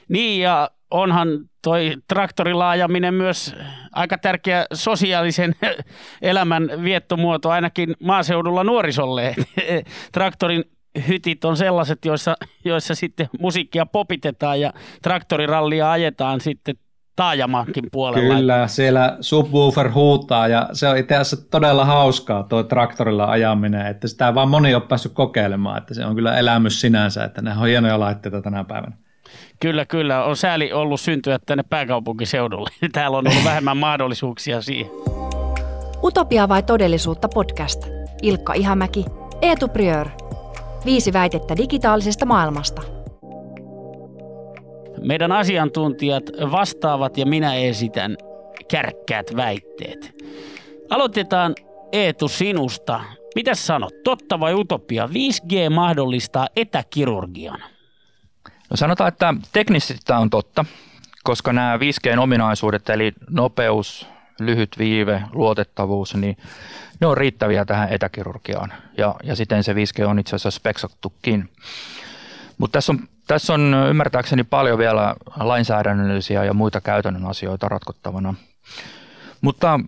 Niin 0.09 0.41
ja 0.41 0.71
onhan 0.91 1.49
toi 1.61 1.93
traktorilaajaminen 2.07 3.13
myös 3.13 3.55
aika 3.91 4.17
tärkeä 4.17 4.65
sosiaalisen 4.73 5.55
elämän 6.21 6.69
viettomuoto 6.83 7.49
ainakin 7.49 7.95
maaseudulla 8.03 8.63
nuorisolle. 8.63 9.35
Traktorin 10.13 10.63
hytit 11.07 11.45
on 11.45 11.57
sellaiset, 11.57 12.05
joissa, 12.05 12.35
joissa 12.65 12.95
sitten 12.95 13.29
musiikkia 13.39 13.85
popitetaan 13.85 14.61
ja 14.61 14.73
traktorirallia 15.01 15.91
ajetaan 15.91 16.41
sitten 16.41 16.75
taajamankin 17.15 17.83
puolella. 17.91 18.35
Kyllä, 18.35 18.67
siellä 18.67 19.17
subwoofer 19.21 19.91
huutaa 19.91 20.47
ja 20.47 20.69
se 20.73 20.87
on 20.87 20.97
itse 20.97 21.15
asiassa 21.15 21.49
todella 21.49 21.85
hauskaa 21.85 22.43
tuo 22.43 22.63
traktorilla 22.63 23.25
ajaminen, 23.25 23.87
että 23.87 24.07
sitä 24.07 24.35
vaan 24.35 24.49
moni 24.49 24.75
on 24.75 24.81
päässyt 24.81 25.13
kokeilemaan, 25.13 25.77
että 25.77 25.93
se 25.93 26.05
on 26.05 26.15
kyllä 26.15 26.37
elämys 26.37 26.81
sinänsä, 26.81 27.23
että 27.23 27.41
ne 27.41 27.51
on 27.57 27.67
hienoja 27.67 27.99
laitteita 27.99 28.41
tänä 28.41 28.63
päivänä. 28.63 28.97
Kyllä, 29.61 29.85
kyllä. 29.85 30.23
On 30.23 30.37
sääli 30.37 30.73
ollut 30.73 31.01
syntyä 31.01 31.39
tänne 31.45 31.63
pääkaupunkiseudulle. 31.69 32.69
Täällä 32.93 33.17
on 33.17 33.27
ollut 33.27 33.43
vähemmän 33.45 33.77
mahdollisuuksia 33.77 34.61
siihen. 34.61 34.91
Utopia 36.03 36.49
vai 36.49 36.63
todellisuutta 36.63 37.27
podcast. 37.27 37.87
Ilkka 38.21 38.53
Ihamäki, 38.53 39.05
Eetu 39.41 39.67
Priör. 39.67 40.07
Viisi 40.85 41.13
väitettä 41.13 41.57
digitaalisesta 41.57 42.25
maailmasta. 42.25 42.81
Meidän 45.01 45.31
asiantuntijat 45.31 46.23
vastaavat 46.51 47.17
ja 47.17 47.25
minä 47.25 47.55
esitän 47.55 48.17
kärkkäät 48.67 49.35
väitteet. 49.35 50.23
Aloitetaan 50.89 51.55
Eetu 51.91 52.27
sinusta. 52.27 52.99
Mitä 53.35 53.55
sanot, 53.55 53.93
totta 54.03 54.39
vai 54.39 54.53
utopia? 54.53 55.09
5G 55.13 55.69
mahdollistaa 55.69 56.47
etäkirurgian. 56.55 57.63
No 58.71 58.77
sanotaan, 58.77 59.07
että 59.07 59.33
teknisesti 59.53 60.01
tämä 60.05 60.19
on 60.19 60.29
totta, 60.29 60.65
koska 61.23 61.53
nämä 61.53 61.77
5G-ominaisuudet, 61.77 62.89
eli 62.89 63.13
nopeus, 63.29 64.07
lyhyt 64.39 64.77
viive, 64.77 65.23
luotettavuus, 65.33 66.15
niin 66.15 66.37
ne 66.99 67.07
on 67.07 67.17
riittäviä 67.17 67.65
tähän 67.65 67.89
etäkirurgiaan. 67.89 68.73
Ja, 68.97 69.15
ja 69.23 69.35
siten 69.35 69.63
se 69.63 69.73
5G 69.73 70.05
on 70.05 70.19
itse 70.19 70.35
asiassa 70.35 70.51
speksattukin. 70.51 71.49
Mutta 72.57 72.73
tässä 72.77 72.91
on, 72.91 72.99
tässä 73.27 73.53
on 73.53 73.75
ymmärtääkseni 73.89 74.43
paljon 74.43 74.77
vielä 74.77 75.15
lainsäädännöllisiä 75.39 76.43
ja 76.43 76.53
muita 76.53 76.81
käytännön 76.81 77.25
asioita 77.25 77.69
ratkottavana. 77.69 78.33
Mutta 79.41 79.79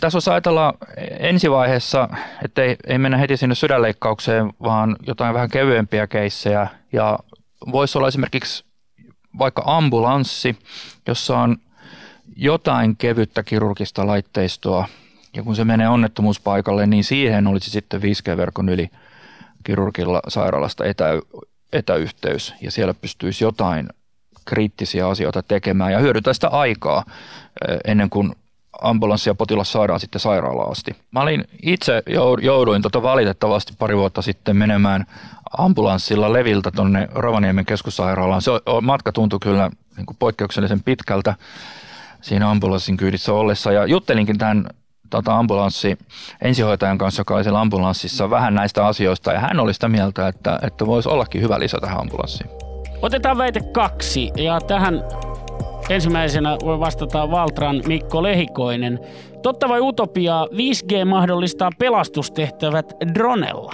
tässä 0.00 0.18
on 0.18 0.32
ajatella 0.32 0.74
ensivaiheessa, 1.18 2.08
että 2.44 2.62
ei, 2.62 2.76
ei 2.86 2.98
mennä 2.98 3.18
heti 3.18 3.36
sinne 3.36 3.54
sydänleikkaukseen, 3.54 4.52
vaan 4.62 4.96
jotain 5.06 5.34
vähän 5.34 5.50
kevyempiä 5.50 6.06
keissejä. 6.06 6.66
Ja 6.92 7.18
voisi 7.72 7.98
olla 7.98 8.08
esimerkiksi 8.08 8.64
vaikka 9.38 9.62
ambulanssi, 9.66 10.56
jossa 11.06 11.38
on 11.38 11.56
jotain 12.36 12.96
kevyttä 12.96 13.42
kirurgista 13.42 14.06
laitteistoa, 14.06 14.88
ja 15.36 15.42
kun 15.42 15.56
se 15.56 15.64
menee 15.64 15.88
onnettomuuspaikalle, 15.88 16.86
niin 16.86 17.04
siihen 17.04 17.46
olisi 17.46 17.70
sitten 17.70 18.02
5G-verkon 18.02 18.68
yli 18.68 18.90
kirurgilla 19.64 20.20
sairaalasta 20.28 20.84
etä, 20.84 21.06
etäyhteys 21.72 22.54
ja 22.60 22.70
siellä 22.70 22.94
pystyisi 22.94 23.44
jotain 23.44 23.88
kriittisiä 24.44 25.08
asioita 25.08 25.42
tekemään 25.42 25.92
ja 25.92 25.98
hyödyntää 25.98 26.32
sitä 26.32 26.48
aikaa 26.48 27.04
eh, 27.68 27.78
ennen 27.84 28.10
kuin 28.10 28.32
ambulanssi 28.82 29.30
ja 29.30 29.34
potilas 29.34 29.72
saadaan 29.72 30.00
sitten 30.00 30.20
sairaalaan 30.20 30.70
asti. 30.70 30.96
Mä 31.10 31.20
olin 31.20 31.44
itse 31.62 32.02
jouduin 32.42 32.82
tota 32.82 33.02
valitettavasti 33.02 33.72
pari 33.78 33.96
vuotta 33.96 34.22
sitten 34.22 34.56
menemään 34.56 35.06
ambulanssilla 35.58 36.32
Leviltä 36.32 36.70
tuonne 36.70 37.08
Rovaniemen 37.14 37.66
keskussairaalaan. 37.66 38.42
Se 38.42 38.50
matka 38.80 39.12
tuntui 39.12 39.38
kyllä 39.42 39.70
niin 39.96 40.06
kuin 40.06 40.16
poikkeuksellisen 40.18 40.82
pitkältä 40.82 41.34
siinä 42.20 42.50
ambulanssin 42.50 42.96
kyydissä 42.96 43.32
ollessa 43.32 43.72
ja 43.72 43.86
juttelinkin 43.86 44.38
tämän 44.38 44.66
tota, 45.10 45.36
ambulanssi 45.36 45.98
ensihoitajan 46.42 46.98
kanssa, 46.98 47.20
joka 47.20 47.34
oli 47.34 47.42
siellä 47.42 47.60
ambulanssissa, 47.60 48.30
vähän 48.30 48.54
näistä 48.54 48.86
asioista 48.86 49.32
ja 49.32 49.40
hän 49.40 49.60
oli 49.60 49.74
sitä 49.74 49.88
mieltä, 49.88 50.28
että, 50.28 50.58
että 50.62 50.86
voisi 50.86 51.08
ollakin 51.08 51.42
hyvä 51.42 51.58
lisä 51.58 51.78
tähän 51.80 52.00
ambulanssiin. 52.00 52.50
Otetaan 53.02 53.38
väite 53.38 53.60
kaksi 53.60 54.30
ja 54.36 54.60
tähän 54.60 55.02
ensimmäisenä 55.90 56.56
voi 56.64 56.80
vastata 56.80 57.30
Valtran 57.30 57.82
Mikko 57.86 58.22
Lehikoinen. 58.22 59.00
Totta 59.42 59.68
vai 59.68 59.80
utopia 59.80 60.46
5G 60.52 61.04
mahdollistaa 61.04 61.70
pelastustehtävät 61.78 62.92
dronella? 63.14 63.72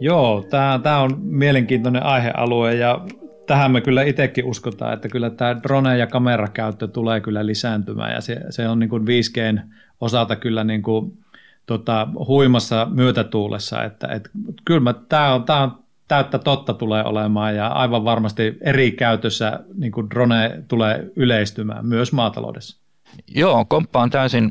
Joo, 0.00 0.46
tämä 0.82 1.00
on 1.00 1.18
mielenkiintoinen 1.20 2.02
aihealue 2.02 2.74
ja 2.74 3.00
tähän 3.46 3.70
me 3.70 3.80
kyllä 3.80 4.02
itsekin 4.02 4.44
uskotaan, 4.44 4.94
että 4.94 5.08
kyllä 5.08 5.30
tämä 5.30 5.56
drone- 5.62 5.98
ja 5.98 6.06
kamerakäyttö 6.06 6.88
tulee 6.88 7.20
kyllä 7.20 7.46
lisääntymään 7.46 8.12
ja 8.12 8.20
se, 8.20 8.40
se 8.50 8.68
on 8.68 8.78
niin 8.78 8.90
kuin 8.90 9.02
5Gn 9.02 9.60
osalta 10.00 10.36
kyllä 10.36 10.64
niin 10.64 10.82
kuin, 10.82 11.18
tota, 11.66 12.08
huimassa 12.26 12.86
myötätuulessa, 12.90 13.84
että 13.84 14.08
et, 14.08 14.30
kyllä 14.64 14.94
tämä 15.08 15.34
on, 15.34 15.44
tää 15.44 15.62
on 15.62 15.78
täyttä 16.08 16.38
totta 16.38 16.74
tulee 16.74 17.04
olemaan 17.04 17.56
ja 17.56 17.66
aivan 17.66 18.04
varmasti 18.04 18.58
eri 18.60 18.92
käytössä 18.92 19.60
niin 19.74 19.92
kuin 19.92 20.10
drone 20.10 20.62
tulee 20.68 21.10
yleistymään 21.16 21.86
myös 21.86 22.12
maataloudessa. 22.12 22.80
Joo, 23.28 23.64
komppaan 23.64 24.10
täysin, 24.10 24.50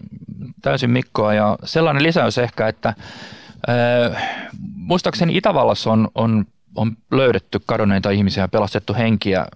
täysin 0.62 0.90
Mikkoa 0.90 1.34
ja 1.34 1.58
sellainen 1.64 2.04
lisäys 2.04 2.38
ehkä, 2.38 2.68
että 2.68 2.94
äh, 3.70 4.40
muistaakseni 4.76 5.38
Itävallassa 5.38 5.92
on, 5.92 6.08
on, 6.16 6.46
on 6.76 6.98
löydetty 7.12 7.60
kadonneita 7.66 8.10
ihmisiä 8.10 8.44
ja 8.44 8.48
pelastettu 8.48 8.94
henkiä 8.94 9.40
äh, 9.40 9.48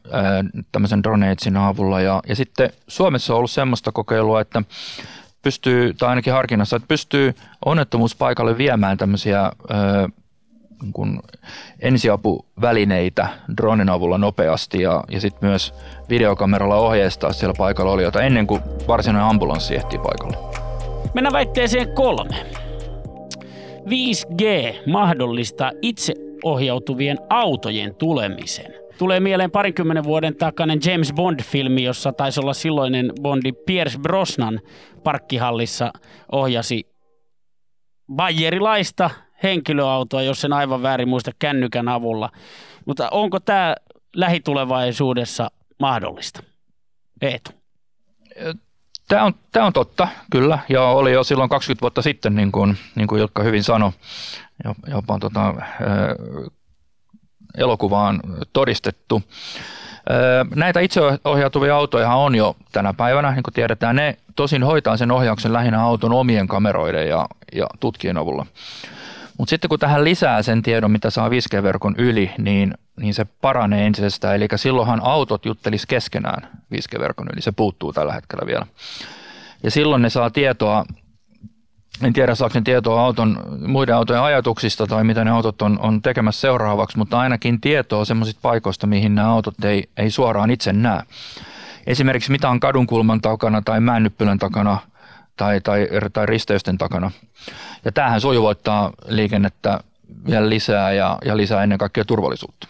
tämmöisen 0.72 1.04
droneitsin 1.04 1.58
avulla 1.58 2.02
ja, 2.02 2.22
ja 2.28 2.36
sitten 2.36 2.70
Suomessa 2.88 3.34
on 3.34 3.38
ollut 3.38 3.52
semmoista 3.52 3.92
kokeilua, 3.92 4.42
että 4.42 4.64
pystyy, 5.42 5.94
tai 5.94 6.10
ainakin 6.10 6.34
harkinnassa, 6.34 6.76
että 6.76 6.88
pystyy 6.88 7.34
onnettomuuspaikalle 7.66 8.58
viemään 8.58 8.98
tämmöisiä 8.98 9.46
ö, 9.46 10.10
niin 10.98 11.20
ensiapuvälineitä 11.80 13.28
dronen 13.58 13.90
avulla 13.90 14.18
nopeasti 14.18 14.82
ja, 14.82 15.04
ja 15.10 15.22
sitten 15.22 15.50
myös 15.50 15.74
videokameralla 16.10 16.76
ohjeistaa 16.76 17.34
siellä 17.34 17.54
paikalla 17.58 17.92
olijoita 17.92 18.22
ennen 18.22 18.48
kuin 18.48 18.62
varsinainen 18.88 19.30
ambulanssi 19.30 19.76
ehtii 19.76 20.00
paikalle. 20.00 20.38
Mennään 21.14 21.34
väitteeseen 21.34 21.94
kolme. 21.94 22.63
5G 23.86 24.44
mahdollistaa 24.92 25.72
itseohjautuvien 25.82 27.18
autojen 27.30 27.96
tulemisen. 27.96 28.74
Tulee 28.98 29.20
mieleen 29.20 29.52
parikymmenen 29.52 30.04
vuoden 30.04 30.36
takainen 30.36 30.80
James 30.86 31.14
Bond-filmi, 31.14 31.84
jossa 31.84 32.14
taisi 32.14 32.40
olla 32.40 32.54
silloinen 32.54 33.12
Bondi 33.22 33.52
Pierce 33.52 34.00
Brosnan 34.00 34.60
parkkihallissa 35.04 35.94
ohjasi 36.32 36.88
Bayerilaista 38.16 39.10
henkilöautoa, 39.44 40.22
jos 40.22 40.46
en 40.46 40.54
aivan 40.54 40.82
väärin 40.84 41.10
muista 41.10 41.32
kännykän 41.40 41.88
avulla. 41.88 42.30
Mutta 42.86 43.10
onko 43.10 43.40
tämä 43.40 43.76
lähitulevaisuudessa 44.16 45.52
mahdollista? 45.80 46.44
Eetu. 47.22 47.52
Tämä 49.08 49.24
on, 49.24 49.34
tämä 49.52 49.66
on 49.66 49.74
totta, 49.74 50.08
kyllä, 50.32 50.60
ja 50.70 50.84
oli 50.84 51.12
jo 51.12 51.24
silloin 51.24 51.50
20 51.50 51.82
vuotta 51.82 52.02
sitten, 52.02 52.36
niin 52.36 52.52
kuin, 52.52 52.78
niin 52.96 53.08
kuin 53.08 53.22
Ilkka 53.22 53.44
hyvin 53.44 53.64
sanoi, 53.64 53.92
jopa 54.88 55.20
tota, 55.20 55.54
elokuvaan 57.58 58.20
todistettu. 58.54 59.24
Näitä 60.56 60.80
itseohjautuvia 60.80 61.76
autoja 61.76 62.14
on 62.14 62.36
jo 62.36 62.56
tänä 62.72 62.94
päivänä, 62.94 63.32
niin 63.32 63.44
kuin 63.44 63.54
tiedetään. 63.54 63.96
Ne 63.96 64.18
tosin 64.36 64.64
hoitaa 64.64 64.98
sen 64.98 65.12
ohjauksen 65.12 65.54
lähinnä 65.54 65.84
auton 65.84 66.14
omien 66.14 66.48
kameroiden 66.48 67.10
ja, 67.10 67.28
ja 67.54 67.68
tutkien 67.80 68.18
avulla. 68.18 68.46
Mutta 69.38 69.50
sitten 69.50 69.70
kun 69.70 69.80
tähän 69.80 70.04
lisää 70.04 70.42
sen 70.42 70.62
tiedon, 70.62 70.92
mitä 70.92 71.10
saa 71.10 71.30
5G-verkon 71.30 71.96
yli, 71.98 72.32
niin, 72.38 72.74
niin 73.00 73.14
se 73.14 73.26
paranee 73.26 73.86
entisestään. 73.86 74.36
Eli 74.36 74.48
silloinhan 74.56 75.02
autot 75.04 75.46
juttelis 75.46 75.86
keskenään 75.86 76.48
5G-verkon 76.74 77.28
yli. 77.34 77.42
Se 77.42 77.52
puuttuu 77.52 77.94
tällä 77.94 78.14
hetkellä 78.14 78.48
vielä. 78.48 78.66
Ja 79.64 79.72
silloin 79.72 80.02
ne 80.02 80.10
saa 80.10 80.30
tietoa 80.30 80.86
en 82.02 82.14
tiedä 82.14 82.36
saako 82.36 82.60
ne 82.60 82.62
tietoa 82.62 83.02
auton, 83.02 83.40
muiden 83.68 83.96
autojen 83.96 84.22
ajatuksista 84.22 84.88
tai 84.88 85.04
mitä 85.04 85.24
ne 85.24 85.32
autot 85.32 85.62
on, 85.62 85.80
on 85.80 86.02
tekemässä 86.02 86.42
seuraavaksi, 86.42 86.98
mutta 86.98 87.20
ainakin 87.20 87.62
tietoa 87.62 88.06
semmoisista 88.06 88.40
paikoista, 88.42 88.88
mihin 88.88 89.16
nämä 89.16 89.32
autot 89.32 89.66
ei, 89.66 89.90
ei 89.98 90.10
suoraan 90.12 90.52
itse 90.52 90.74
näe. 90.74 91.02
Esimerkiksi 91.88 92.32
mitä 92.32 92.50
on 92.50 92.60
kadunkulman 92.60 93.22
takana 93.22 93.62
tai 93.62 93.80
mäännyppylän 93.80 94.40
takana 94.40 94.78
tai, 95.38 95.62
tai, 95.62 95.88
tai 96.14 96.26
risteysten 96.26 96.78
takana. 96.78 97.12
Ja 97.86 97.92
tämähän 97.92 98.22
sujuvoittaa 98.22 98.92
liikennettä 99.08 99.80
vielä 100.30 100.50
lisää 100.50 100.94
ja, 100.94 101.18
ja 101.26 101.38
lisää 101.38 101.64
ennen 101.64 101.78
kaikkea 101.78 102.06
turvallisuutta. 102.06 102.68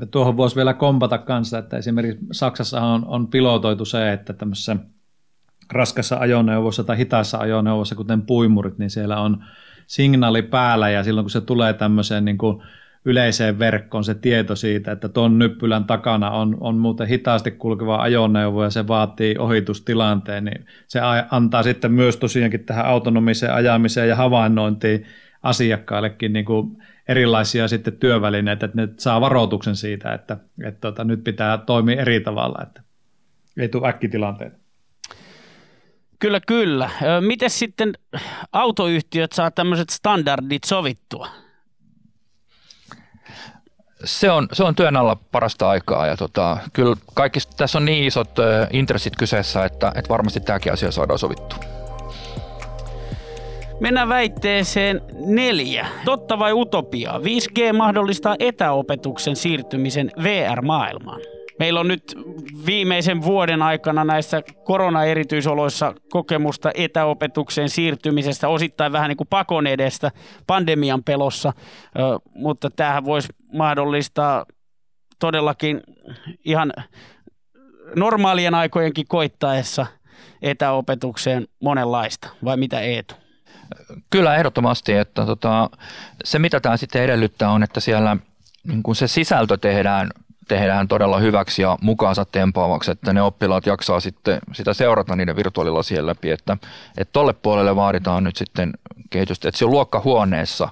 Ja 0.00 0.06
tuohon 0.06 0.36
voisi 0.36 0.56
vielä 0.56 0.74
kompata 0.74 1.18
kanssa, 1.18 1.58
että 1.58 1.76
esimerkiksi 1.76 2.26
Saksassa 2.32 2.80
on, 2.80 3.04
on 3.06 3.26
pilotoitu 3.26 3.84
se, 3.84 4.12
että 4.12 4.32
tämmöisessä– 4.32 4.76
raskassa 5.72 6.16
ajoneuvossa 6.16 6.84
tai 6.84 6.98
hitaassa 6.98 7.38
ajoneuvossa, 7.38 7.94
kuten 7.94 8.22
puimurit, 8.22 8.78
niin 8.78 8.90
siellä 8.90 9.20
on 9.20 9.44
signaali 9.86 10.42
päällä 10.42 10.90
ja 10.90 11.04
silloin 11.04 11.24
kun 11.24 11.30
se 11.30 11.40
tulee 11.40 11.72
tämmöiseen 11.72 12.24
niin 12.24 12.38
kuin 12.38 12.62
yleiseen 13.06 13.58
verkkoon 13.58 14.04
se 14.04 14.14
tieto 14.14 14.56
siitä, 14.56 14.92
että 14.92 15.08
tuon 15.08 15.38
nyppylän 15.38 15.84
takana 15.84 16.30
on, 16.30 16.56
on 16.60 16.76
muuten 16.76 17.06
hitaasti 17.06 17.50
kulkeva 17.50 17.96
ajoneuvo 17.96 18.64
ja 18.64 18.70
se 18.70 18.88
vaatii 18.88 19.34
ohitustilanteen, 19.38 20.44
niin 20.44 20.66
se 20.88 21.00
antaa 21.30 21.62
sitten 21.62 21.92
myös 21.92 22.16
tosiaankin 22.16 22.64
tähän 22.64 22.86
autonomiseen 22.86 23.54
ajamiseen 23.54 24.08
ja 24.08 24.16
havainnointiin 24.16 25.06
asiakkaillekin 25.42 26.32
niin 26.32 26.44
kuin 26.44 26.82
erilaisia 27.08 27.68
sitten 27.68 27.96
työvälineitä, 27.96 28.66
että 28.66 28.80
ne 28.80 28.88
saa 28.98 29.20
varoituksen 29.20 29.76
siitä, 29.76 30.12
että, 30.14 30.36
että 30.64 30.80
tota, 30.80 31.04
nyt 31.04 31.24
pitää 31.24 31.58
toimia 31.58 32.00
eri 32.00 32.20
tavalla, 32.20 32.62
että 32.62 32.82
ei 33.56 33.68
tule 33.68 33.88
äkkitilanteita. 33.88 34.56
Kyllä, 36.18 36.40
kyllä. 36.46 36.90
Miten 37.20 37.50
sitten 37.50 37.92
autoyhtiöt 38.52 39.32
saa 39.32 39.50
tämmöiset 39.50 39.90
standardit 39.90 40.64
sovittua? 40.64 41.45
Se 44.04 44.30
on, 44.30 44.48
se 44.52 44.64
on 44.64 44.74
työn 44.74 44.96
alla 44.96 45.16
parasta 45.32 45.68
aikaa 45.68 46.06
ja 46.06 46.16
tota, 46.16 46.56
kyllä 46.72 46.96
kaikki, 47.14 47.38
tässä 47.56 47.78
on 47.78 47.84
niin 47.84 48.04
isot 48.04 48.38
ö, 48.38 48.66
intressit 48.70 49.16
kyseessä, 49.16 49.64
että, 49.64 49.92
että 49.94 50.08
varmasti 50.08 50.40
tämäkin 50.40 50.72
asia 50.72 50.90
saadaan 50.90 51.18
sovittua. 51.18 51.58
Mennään 53.80 54.08
väitteeseen 54.08 55.00
neljä. 55.26 55.86
Totta 56.04 56.38
vai 56.38 56.52
utopia? 56.52 57.12
5G 57.12 57.76
mahdollistaa 57.76 58.36
etäopetuksen 58.38 59.36
siirtymisen 59.36 60.10
VR-maailmaan. 60.22 61.20
Meillä 61.58 61.80
on 61.80 61.88
nyt 61.88 62.14
viimeisen 62.66 63.22
vuoden 63.22 63.62
aikana 63.62 64.04
näissä 64.04 64.42
korona-erityisoloissa 64.64 65.94
kokemusta 66.10 66.70
etäopetukseen 66.74 67.68
siirtymisestä, 67.68 68.48
osittain 68.48 68.92
vähän 68.92 69.08
niin 69.08 69.16
kuin 69.16 69.28
pakon 69.28 69.66
edestä 69.66 70.10
pandemian 70.46 71.04
pelossa, 71.04 71.52
mutta 72.34 72.70
tämähän 72.70 73.04
voisi 73.04 73.28
mahdollistaa 73.52 74.46
todellakin 75.18 75.80
ihan 76.44 76.72
normaalien 77.96 78.54
aikojenkin 78.54 79.06
koittaessa 79.08 79.86
etäopetukseen 80.42 81.48
monenlaista, 81.62 82.28
vai 82.44 82.56
mitä 82.56 82.80
Eetu? 82.80 83.14
Kyllä 84.10 84.36
ehdottomasti, 84.36 84.92
että 84.92 85.26
tota, 85.26 85.70
se 86.24 86.38
mitä 86.38 86.60
tämä 86.60 86.76
sitten 86.76 87.02
edellyttää 87.02 87.50
on, 87.50 87.62
että 87.62 87.80
siellä 87.80 88.16
niin 88.64 88.82
kun 88.82 88.96
se 88.96 89.08
sisältö 89.08 89.56
tehdään 89.56 90.10
tehdään 90.48 90.88
todella 90.88 91.18
hyväksi 91.18 91.62
ja 91.62 91.78
mukaansa 91.80 92.24
tempaavaksi, 92.24 92.90
että 92.90 93.12
ne 93.12 93.22
oppilaat 93.22 93.66
jaksaa 93.66 94.00
sitten 94.00 94.38
sitä 94.52 94.74
seurata 94.74 95.16
niiden 95.16 95.36
virtuaalilasien 95.36 96.06
läpi, 96.06 96.30
että, 96.30 96.56
tolle 97.12 97.32
puolelle 97.32 97.76
vaaditaan 97.76 98.24
nyt 98.24 98.36
sitten 98.36 98.72
kehitystä, 99.10 99.48
että 99.48 99.58
siellä 99.58 99.72
luokkahuoneessa, 99.72 100.68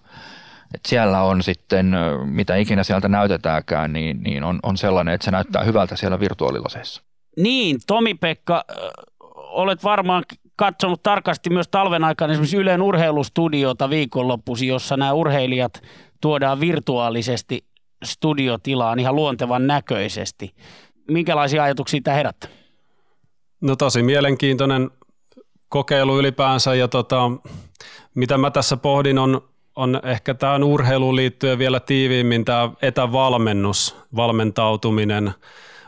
että 0.74 0.88
siellä 0.88 1.22
on 1.22 1.42
sitten, 1.42 1.96
mitä 2.24 2.56
ikinä 2.56 2.84
sieltä 2.84 3.08
näytetäänkään, 3.08 3.92
niin, 3.92 4.22
niin 4.22 4.44
on, 4.44 4.58
on 4.62 4.76
sellainen, 4.76 5.14
että 5.14 5.24
se 5.24 5.30
näyttää 5.30 5.64
hyvältä 5.64 5.96
siellä 5.96 6.20
virtuaalilaseissa. 6.20 7.02
Niin, 7.36 7.78
Tomi-Pekka, 7.86 8.64
olet 9.36 9.84
varmaan 9.84 10.24
katsonut 10.56 11.02
tarkasti 11.02 11.50
myös 11.50 11.68
talven 11.68 12.04
aikana 12.04 12.32
esimerkiksi 12.32 12.56
Ylen 12.56 12.82
urheilustudiota 12.82 13.90
viikonloppuisin, 13.90 14.68
jossa 14.68 14.96
nämä 14.96 15.12
urheilijat 15.12 15.82
tuodaan 16.20 16.60
virtuaalisesti 16.60 17.64
studiotilaan 18.04 18.98
ihan 18.98 19.16
luontevan 19.16 19.66
näköisesti. 19.66 20.54
Minkälaisia 21.08 21.62
ajatuksia 21.62 22.00
tämä 22.04 22.16
herättää? 22.16 22.50
No 23.60 23.76
tosi 23.76 24.02
mielenkiintoinen 24.02 24.90
kokeilu 25.68 26.18
ylipäänsä 26.18 26.74
ja 26.74 26.88
tota, 26.88 27.30
mitä 28.14 28.38
mä 28.38 28.50
tässä 28.50 28.76
pohdin 28.76 29.18
on, 29.18 29.40
on 29.76 30.00
ehkä 30.04 30.34
tähän 30.34 30.64
urheiluun 30.64 31.16
liittyen 31.16 31.58
vielä 31.58 31.80
tiiviimmin 31.80 32.44
tämä 32.44 32.70
etävalmennus, 32.82 33.96
valmentautuminen, 34.16 35.32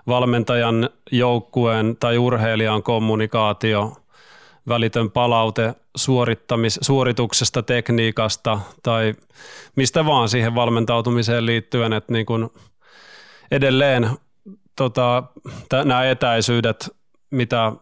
valmentajan 0.07 0.90
joukkueen 1.12 1.96
tai 2.00 2.18
urheilijan 2.18 2.83
kommunikaatio– 2.83 3.92
välitön 4.68 5.11
palaute 5.11 5.74
suorittamis, 5.96 6.79
suorituksesta, 6.83 7.62
tekniikasta 7.62 8.59
tai 8.83 9.14
mistä 9.76 10.07
vaan 10.07 10.29
siihen 10.29 10.55
valmentautumiseen 10.55 11.46
liittyen, 11.46 11.92
että 11.92 12.12
niin 12.12 12.26
kuin 12.26 12.48
edelleen 13.50 14.11
tota, 14.76 15.22
nämä 15.85 16.05
etäisyydet, 16.05 16.96
mitä, 17.31 17.72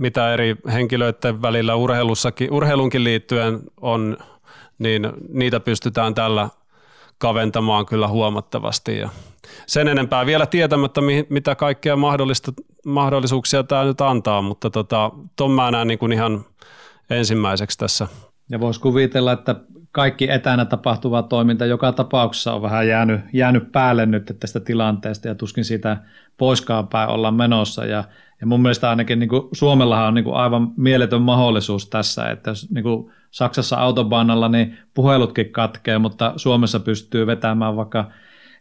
mitä 0.00 0.32
eri 0.34 0.56
henkilöiden 0.72 1.42
välillä 1.42 1.74
urheilussakin, 1.74 2.52
urheilunkin 2.52 3.04
liittyen 3.04 3.60
on, 3.80 4.16
niin 4.78 5.12
niitä 5.28 5.60
pystytään 5.60 6.14
tällä 6.14 6.48
kaventamaan 7.18 7.86
kyllä 7.86 8.08
huomattavasti. 8.08 8.98
Ja 8.98 9.08
sen 9.66 9.88
enempää 9.88 10.26
vielä 10.26 10.46
tietämättä, 10.46 11.00
mitä 11.28 11.54
kaikkea 11.54 11.96
mahdollista, 11.96 12.52
mahdollisuuksia 12.86 13.62
tämä 13.62 13.84
nyt 13.84 14.00
antaa, 14.00 14.42
mutta 14.42 14.70
tota, 14.70 15.10
ton 15.36 15.50
mä 15.50 15.70
näen 15.70 15.88
niin 15.88 15.98
kuin 15.98 16.12
ihan 16.12 16.44
ensimmäiseksi 17.10 17.78
tässä. 17.78 18.08
Ja 18.50 18.60
voisi 18.60 18.80
kuvitella, 18.80 19.32
että 19.32 19.54
kaikki 19.92 20.30
etänä 20.30 20.64
tapahtuva 20.64 21.22
toiminta 21.22 21.66
joka 21.66 21.92
tapauksessa 21.92 22.54
on 22.54 22.62
vähän 22.62 22.88
jäänyt, 22.88 23.20
jäänyt 23.32 23.72
päälle 23.72 24.06
nyt 24.06 24.36
tästä 24.40 24.60
tilanteesta 24.60 25.28
ja 25.28 25.34
tuskin 25.34 25.64
siitä 25.64 25.96
poiskaan 26.36 26.88
päin 26.88 27.08
ollaan 27.08 27.34
menossa. 27.34 27.84
Ja, 27.84 28.04
ja 28.40 28.46
mun 28.46 28.62
mielestä 28.62 28.90
ainakin 28.90 29.18
niin 29.18 29.28
kuin 29.28 29.42
Suomellahan 29.52 30.08
on 30.08 30.14
niin 30.14 30.24
kuin 30.24 30.36
aivan 30.36 30.72
mieletön 30.76 31.22
mahdollisuus 31.22 31.88
tässä, 31.88 32.30
että 32.30 32.50
jos 32.50 32.70
niin 32.70 32.82
kuin 32.82 33.12
Saksassa 33.30 33.76
autobaanalla 33.76 34.48
niin 34.48 34.78
puhelutkin 34.94 35.52
katkee, 35.52 35.98
mutta 35.98 36.32
Suomessa 36.36 36.80
pystyy 36.80 37.26
vetämään 37.26 37.76
vaikka 37.76 38.10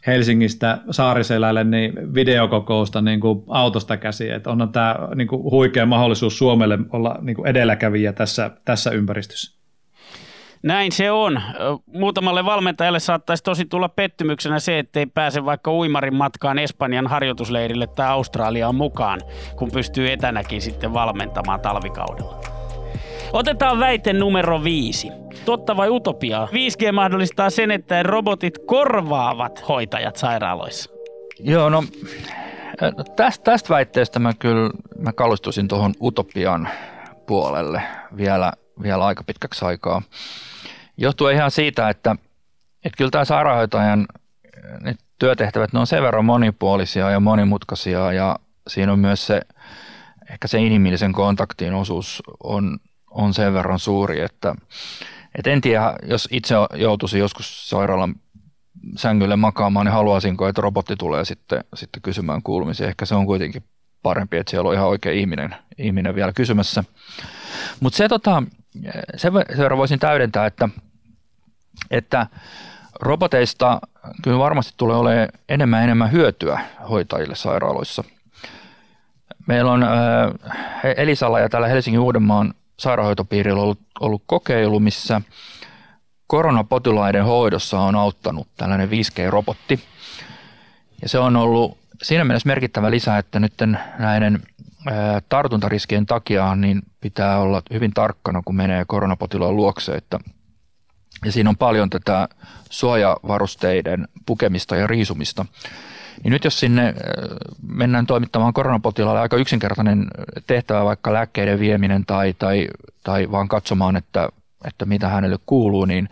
Helsingistä 0.07 0.77
Saariselälle 0.91 1.63
niin 1.63 2.13
videokokousta 2.13 3.01
niin 3.01 3.19
kuin 3.19 3.43
autosta 3.47 3.97
käsiin. 3.97 4.33
Että 4.33 4.49
onhan 4.49 4.71
tämä 4.71 4.95
niin 5.15 5.27
kuin 5.27 5.43
huikea 5.43 5.85
mahdollisuus 5.85 6.37
Suomelle 6.37 6.79
olla 6.91 7.15
niin 7.21 7.35
kuin 7.35 7.47
edelläkävijä 7.47 8.13
tässä, 8.13 8.51
tässä 8.65 8.91
ympäristössä. 8.91 9.55
Näin 10.63 10.91
se 10.91 11.11
on. 11.11 11.41
Muutamalle 11.85 12.45
valmentajalle 12.45 12.99
saattaisi 12.99 13.43
tosi 13.43 13.65
tulla 13.65 13.89
pettymyksenä 13.89 14.59
se, 14.59 14.79
ettei 14.79 15.05
pääse 15.05 15.45
vaikka 15.45 15.73
uimarin 15.73 16.15
matkaan 16.15 16.59
Espanjan 16.59 17.07
harjoitusleirille 17.07 17.87
tai 17.87 18.07
Australiaan 18.07 18.75
mukaan, 18.75 19.21
kun 19.55 19.71
pystyy 19.71 20.11
etänäkin 20.11 20.61
sitten 20.61 20.93
valmentamaan 20.93 21.59
talvikaudella. 21.59 22.54
Otetaan 23.33 23.79
väite 23.79 24.13
numero 24.13 24.63
viisi. 24.63 25.11
Totta 25.45 25.77
vai 25.77 25.89
utopiaa? 25.89 26.45
5G 26.45 26.91
mahdollistaa 26.91 27.49
sen, 27.49 27.71
että 27.71 28.03
robotit 28.03 28.59
korvaavat 28.65 29.67
hoitajat 29.69 30.15
sairaaloissa. 30.15 30.89
Joo, 31.39 31.69
no 31.69 31.83
tästä, 33.15 33.43
tästä 33.43 33.69
väitteestä 33.69 34.19
mä 34.19 34.33
kyllä 34.39 34.69
mä 34.99 35.13
kallistuisin 35.13 35.67
tuohon 35.67 35.93
utopian 36.01 36.69
puolelle 37.27 37.81
vielä, 38.17 38.53
vielä 38.83 39.05
aika 39.05 39.23
pitkäksi 39.23 39.65
aikaa. 39.65 40.01
Johtuu 40.97 41.27
ihan 41.27 41.51
siitä, 41.51 41.89
että, 41.89 42.15
että 42.85 42.97
kyllä 42.97 43.11
tämä 43.11 43.25
sairaanhoitajan 43.25 44.05
ne 44.81 44.95
työtehtävät 45.19 45.73
ne 45.73 45.79
on 45.79 45.88
sen 45.88 46.03
verran 46.03 46.25
monipuolisia 46.25 47.09
ja 47.09 47.19
monimutkaisia 47.19 48.13
ja 48.13 48.39
siinä 48.67 48.91
on 48.91 48.99
myös 48.99 49.27
se, 49.27 49.41
ehkä 50.31 50.47
se 50.47 50.59
inhimillisen 50.59 51.11
kontaktin 51.11 51.73
osuus 51.73 52.23
on, 52.43 52.79
on 53.15 53.34
sen 53.34 53.54
verran 53.54 53.80
suuri, 53.80 54.21
että 54.21 54.56
et 55.36 55.47
en 55.47 55.62
tiedä, 55.62 55.95
jos 56.04 56.28
itse 56.32 56.56
joutuisi 56.73 57.19
joskus 57.19 57.69
sairaalan 57.69 58.15
sängylle 58.97 59.36
makaamaan, 59.36 59.86
niin 59.86 59.93
haluaisinko, 59.93 60.47
että 60.47 60.62
robotti 60.62 60.95
tulee 60.95 61.25
sitten, 61.25 61.63
sitten 61.73 62.01
kysymään 62.01 62.43
kuulumisia. 62.43 62.88
Ehkä 62.88 63.06
se 63.06 63.15
on 63.15 63.25
kuitenkin 63.25 63.63
parempi, 64.04 64.38
että 64.38 64.51
siellä 64.51 64.67
on 64.69 64.75
ihan 64.75 64.88
oikea 64.88 65.12
ihminen, 65.12 65.56
ihminen 65.78 66.15
vielä 66.15 66.34
kysymässä. 66.34 66.84
Mutta 67.80 67.97
se, 67.97 68.08
tota, 68.08 68.43
sen 69.15 69.34
verran 69.34 69.78
voisin 69.78 69.99
täydentää, 69.99 70.45
että, 70.45 70.69
että 71.91 72.28
roboteista 73.01 73.82
kyllä 74.23 74.39
varmasti 74.39 74.73
tulee 74.78 74.95
olemaan 74.95 75.30
enemmän 75.49 75.84
enemmän 75.84 76.12
hyötyä 76.12 76.60
hoitajille 76.89 77.36
sairaaloissa. 77.36 78.04
Meillä 79.47 79.71
on 79.71 79.86
Elisalla 80.97 81.39
ja 81.39 81.49
täällä 81.49 81.67
Helsingin 81.67 81.99
Uudenmaan 81.99 82.54
sairaanhoitopiirillä 82.79 83.61
ollut, 83.61 83.79
ollut 83.99 84.23
kokeilu, 84.25 84.79
missä 84.79 85.21
koronapotilaiden 86.27 87.25
hoidossa 87.25 87.79
on 87.79 87.95
auttanut 87.95 88.47
tällainen 88.57 88.89
5G-robotti. 88.89 89.79
Ja 91.01 91.09
se 91.09 91.19
on 91.19 91.35
ollut 91.35 91.77
siinä 92.03 92.23
mielessä 92.23 92.47
merkittävä 92.47 92.91
lisä, 92.91 93.17
että 93.17 93.39
nyt 93.39 93.53
näiden 93.99 94.41
tartuntariskien 95.29 96.05
takia 96.05 96.55
niin 96.55 96.81
pitää 97.01 97.39
olla 97.39 97.61
hyvin 97.73 97.93
tarkkana, 97.93 98.41
kun 98.45 98.55
menee 98.55 98.85
koronapotilaan 98.88 99.55
luokse. 99.55 99.95
Että, 99.95 100.19
ja 101.25 101.31
siinä 101.31 101.49
on 101.49 101.57
paljon 101.57 101.89
tätä 101.89 102.27
suojavarusteiden 102.69 104.07
pukemista 104.25 104.75
ja 104.75 104.88
riisumista. 104.88 105.45
Niin 106.23 106.32
nyt 106.32 106.43
jos 106.43 106.60
sinne 106.60 106.93
mennään 107.67 108.06
toimittamaan 108.06 108.54
koronapotilaalle 108.54 109.21
aika 109.21 109.38
yksinkertainen 109.38 110.08
tehtävä, 110.47 110.86
vaikka 110.86 111.13
lääkkeiden 111.13 111.60
vieminen 111.60 112.06
tai, 112.06 112.34
tai, 112.39 112.67
tai 113.04 113.32
vaan 113.32 113.47
katsomaan, 113.47 113.95
että, 113.95 114.30
että 114.65 114.86
mitä 114.86 115.08
hänelle 115.08 115.38
kuuluu, 115.45 115.86
niin, 115.86 116.10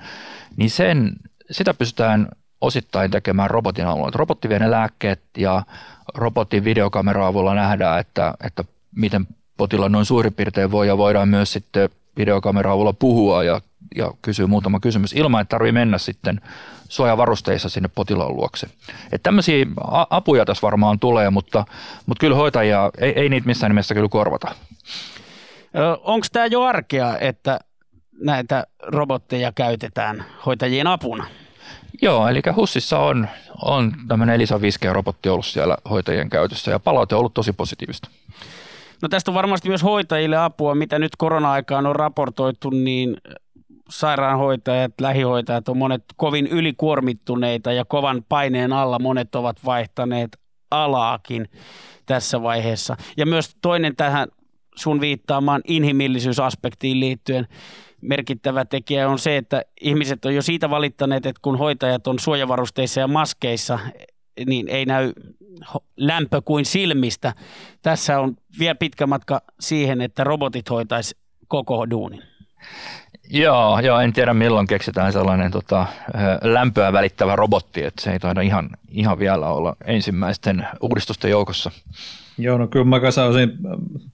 niin 0.57 0.69
sen, 0.69 1.13
sitä 1.51 1.73
pystytään 1.73 2.27
osittain 2.61 3.11
tekemään 3.11 3.49
robotin 3.49 3.87
avulla. 3.87 4.11
Robotti 4.15 4.49
vie 4.49 4.59
ne 4.59 4.71
lääkkeet 4.71 5.21
ja 5.37 5.63
robotin 6.15 6.63
videokamera 6.63 7.27
avulla 7.27 7.53
nähdään, 7.53 7.99
että, 7.99 8.33
että 8.43 8.63
miten 8.95 9.27
potilaan 9.57 9.91
noin 9.91 10.05
suurin 10.05 10.33
piirtein 10.33 10.71
voi 10.71 10.87
ja 10.87 10.97
voidaan 10.97 11.29
myös 11.29 11.53
sitten 11.53 11.89
videokamera 12.17 12.71
avulla 12.71 12.93
puhua 12.93 13.43
ja, 13.43 13.61
ja 13.95 14.11
kysyä 14.21 14.47
muutama 14.47 14.79
kysymys 14.79 15.13
ilman, 15.13 15.41
että 15.41 15.49
tarvii 15.49 15.71
mennä 15.71 15.97
sitten 15.97 16.41
suojavarusteissa 16.89 17.69
sinne 17.69 17.89
potilaan 17.95 18.35
luokse. 18.35 18.67
Että 19.11 19.23
tämmöisiä 19.23 19.65
apuja 20.09 20.45
tässä 20.45 20.61
varmaan 20.61 20.99
tulee, 20.99 21.29
mutta, 21.29 21.65
mutta 22.05 22.19
kyllä 22.19 22.35
hoitajia, 22.35 22.91
ei, 22.97 23.13
ei 23.15 23.29
niitä 23.29 23.47
missään 23.47 23.69
nimessä 23.69 23.93
kyllä 23.93 24.09
korvata. 24.09 24.51
Onko 26.03 26.27
tämä 26.31 26.45
jo 26.45 26.61
arkea, 26.61 27.17
että 27.17 27.59
näitä 28.21 28.67
robotteja 28.81 29.51
käytetään 29.51 30.25
hoitajien 30.45 30.87
apuna? 30.87 31.25
Joo, 32.01 32.27
eli 32.27 32.41
HUSissa 32.55 32.99
on, 32.99 33.27
on 33.65 33.91
tämmöinen 34.07 34.35
Elisa 34.35 34.57
5G-robotti 34.57 35.29
ollut 35.29 35.45
siellä 35.45 35.77
hoitajien 35.89 36.29
käytössä 36.29 36.71
ja 36.71 36.79
palaute 36.79 37.15
on 37.15 37.19
ollut 37.19 37.33
tosi 37.33 37.53
positiivista. 37.53 38.09
No 39.01 39.09
tästä 39.09 39.31
on 39.31 39.35
varmasti 39.35 39.69
myös 39.69 39.83
hoitajille 39.83 40.37
apua, 40.37 40.75
mitä 40.75 40.99
nyt 40.99 41.15
korona-aikaan 41.17 41.85
on 41.85 41.95
raportoitu, 41.95 42.69
niin 42.69 43.17
sairaanhoitajat, 43.99 44.93
lähihoitajat 45.01 45.69
on 45.69 45.77
monet 45.77 46.03
kovin 46.15 46.47
ylikuormittuneita 46.47 47.71
ja 47.71 47.85
kovan 47.85 48.25
paineen 48.29 48.73
alla 48.73 48.99
monet 48.99 49.35
ovat 49.35 49.65
vaihtaneet 49.65 50.37
alaakin 50.71 51.49
tässä 52.05 52.41
vaiheessa. 52.41 52.97
Ja 53.17 53.25
myös 53.25 53.55
toinen 53.61 53.95
tähän 53.95 54.27
sun 54.75 55.01
viittaamaan 55.01 55.61
inhimillisyysaspektiin 55.67 56.99
liittyen 56.99 57.47
merkittävä 58.01 58.65
tekijä 58.65 59.09
on 59.09 59.19
se, 59.19 59.37
että 59.37 59.63
ihmiset 59.81 60.25
on 60.25 60.35
jo 60.35 60.41
siitä 60.41 60.69
valittaneet, 60.69 61.25
että 61.25 61.39
kun 61.41 61.57
hoitajat 61.57 62.07
on 62.07 62.19
suojavarusteissa 62.19 62.99
ja 62.99 63.07
maskeissa, 63.07 63.79
niin 64.45 64.69
ei 64.69 64.85
näy 64.85 65.13
lämpö 65.97 66.41
kuin 66.41 66.65
silmistä. 66.65 67.33
Tässä 67.81 68.19
on 68.19 68.35
vielä 68.59 68.75
pitkä 68.75 69.07
matka 69.07 69.41
siihen, 69.59 70.01
että 70.01 70.23
robotit 70.23 70.69
hoitaisi 70.69 71.17
koko 71.47 71.89
duunin. 71.89 72.23
Joo, 73.29 73.79
joo, 73.79 73.99
en 73.99 74.13
tiedä 74.13 74.33
milloin 74.33 74.67
keksitään 74.67 75.13
sellainen 75.13 75.51
tota, 75.51 75.85
lämpöä 76.41 76.93
välittävä 76.93 77.35
robotti, 77.35 77.83
että 77.83 78.01
se 78.01 78.11
ei 78.11 78.19
taida 78.19 78.41
ihan, 78.41 78.69
ihan 78.89 79.19
vielä 79.19 79.47
olla 79.47 79.75
ensimmäisten 79.85 80.67
uudistusten 80.81 81.31
joukossa. 81.31 81.71
Joo, 82.37 82.57
no 82.57 82.67
kyllä 82.67 82.85
mä 82.85 82.95
olisin, 82.95 83.57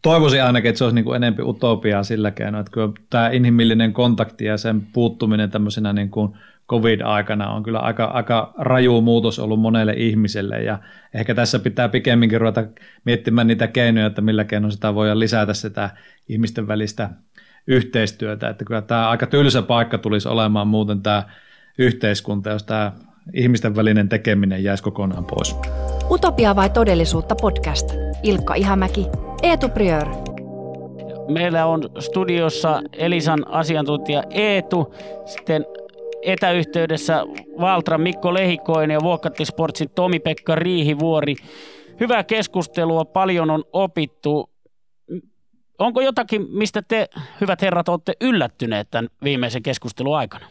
toivoisin 0.02 0.44
ainakin, 0.44 0.70
että 0.70 0.78
se 0.78 0.84
olisi 0.84 0.96
niin 0.96 1.06
kuin 1.06 1.16
enempi 1.16 1.42
utopiaa 1.42 2.04
sillä 2.04 2.32
keinoin, 2.32 2.60
että 2.60 2.72
kyllä 2.72 2.92
tämä 3.10 3.30
inhimillinen 3.30 3.94
kontakti 3.94 4.46
ja 4.46 4.58
sen 4.58 4.82
puuttuminen 4.82 5.52
tämmöisenä 5.52 5.94
niin 5.94 6.10
kuin 6.10 6.38
covid-aikana 6.70 7.50
on 7.50 7.64
kyllä 7.64 7.80
aika, 7.80 8.06
aika 8.06 8.54
raju 8.58 9.02
muutos 9.02 9.40
ollut 9.40 9.60
monelle 9.60 9.94
ihmiselle 9.94 10.64
ja 10.64 10.80
ehkä 11.14 11.36
tässä 11.36 11.60
pitää 11.60 11.90
pikemminkin 11.90 12.42
ruveta 12.42 12.64
miettimään 13.06 13.48
niitä 13.48 13.68
keinoja, 13.68 14.06
että 14.06 14.22
millä 14.22 14.44
keinoin 14.44 14.72
sitä 14.72 14.96
voidaan 14.96 15.20
lisätä 15.20 15.54
sitä 15.54 15.90
ihmisten 16.28 16.68
välistä 16.68 17.10
yhteistyötä, 17.68 18.50
että 18.50 18.66
kyllä 18.66 18.82
tämä 18.82 19.10
aika 19.10 19.28
tylsä 19.28 19.62
paikka 19.62 19.98
tulisi 19.98 20.30
olemaan 20.30 20.68
muuten 20.68 21.02
tämä 21.02 21.24
yhteiskunta, 21.78 22.50
jos 22.50 22.64
tämä 22.64 22.92
ihmisten 23.34 23.76
välinen 23.76 24.10
tekeminen 24.10 24.64
jäisi 24.64 24.84
kokonaan 24.84 25.26
pois. 25.26 25.56
Utopia 26.12 26.56
vai 26.56 26.70
todellisuutta 26.70 27.36
podcast. 27.36 27.94
Ilkka 28.24 28.56
Ihamäki, 28.56 29.08
Eetu 29.44 29.70
Priör. 29.70 30.08
Meillä 31.28 31.66
on 31.66 31.90
studiossa 32.00 32.82
Elisan 32.94 33.52
asiantuntija 33.52 34.24
Eetu, 34.30 34.96
sitten 35.26 35.66
etäyhteydessä 36.22 37.24
Valtra 37.60 37.98
Mikko 37.98 38.34
Lehikoinen 38.34 38.94
ja 38.94 39.04
Vuokatti 39.04 39.46
Sportsin 39.46 39.90
Tomi-Pekka 39.96 40.56
Riihivuori. 40.56 41.36
Hyvää 42.00 42.24
keskustelua, 42.24 43.06
paljon 43.06 43.50
on 43.50 43.64
opittu. 43.74 44.49
Onko 45.80 46.02
jotakin, 46.02 46.48
mistä 46.50 46.82
te, 46.88 47.10
hyvät 47.42 47.62
herrat, 47.62 47.90
olette 47.90 48.14
yllättyneet 48.22 48.88
tämän 48.92 49.10
viimeisen 49.24 49.64
keskustelun 49.64 50.18
aikana? 50.18 50.46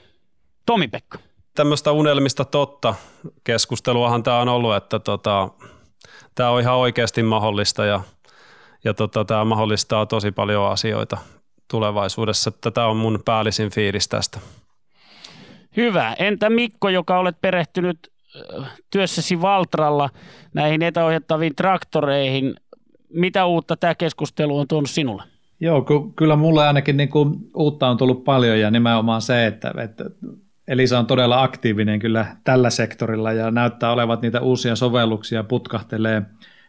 Tomi-Pekka. 0.67 1.19
Tämmöistä 1.55 1.93
unelmista 1.93 2.45
totta 2.45 2.95
keskusteluahan 3.45 4.23
tämä 4.23 4.41
on 4.41 4.49
ollut, 4.49 4.77
että 4.77 4.99
tota, 4.99 5.49
tämä 6.35 6.51
on 6.51 6.61
ihan 6.61 6.77
oikeasti 6.77 7.23
mahdollista 7.23 7.85
ja, 7.85 8.01
ja 8.85 8.95
tota, 8.95 9.25
tämä 9.25 9.45
mahdollistaa 9.45 10.07
tosi 10.07 10.33
paljon 10.33 10.71
asioita 10.71 11.19
tulevaisuudessa. 11.71 12.51
Tätä 12.51 12.87
on 12.87 12.97
mun 12.97 13.23
päällisin 13.25 13.71
fiilis 13.71 14.09
tästä. 14.09 14.41
Hyvä. 15.77 16.17
Entä 16.19 16.51
Mikko, 16.51 16.89
joka 16.89 17.19
olet 17.19 17.41
perehtynyt 17.41 18.13
työssäsi 18.91 19.41
Valtralla 19.41 20.11
näihin 20.55 20.83
etäohjattaviin 20.83 21.55
traktoreihin, 21.55 22.55
mitä 23.13 23.47
uutta 23.47 23.77
tämä 23.77 23.95
keskustelu 23.95 24.59
on 24.59 24.69
tuonut 24.69 24.91
sinulle? 24.91 25.23
Joo, 25.61 25.83
ky- 25.83 26.13
kyllä 26.17 26.37
mulle 26.37 26.67
ainakin 26.67 26.97
niin 26.97 27.09
kuin 27.09 27.35
uutta 27.57 27.89
on 27.89 27.97
tullut 27.97 28.25
paljon 28.25 28.61
ja 28.61 28.71
nimenomaan 28.71 29.23
se, 29.23 29.47
että, 29.47 29.75
että 29.83 30.05
Elisa 30.69 30.99
on 30.99 31.07
todella 31.07 31.43
aktiivinen 31.43 31.99
kyllä 31.99 32.27
tällä 32.45 32.71
sektorilla 32.71 33.33
ja 33.33 33.51
näyttää 33.51 33.93
olevat 33.93 34.23
niitä 34.23 34.41
uusia 34.41 34.77
sovelluksia 34.77 35.45
putkahtelee 35.45 36.23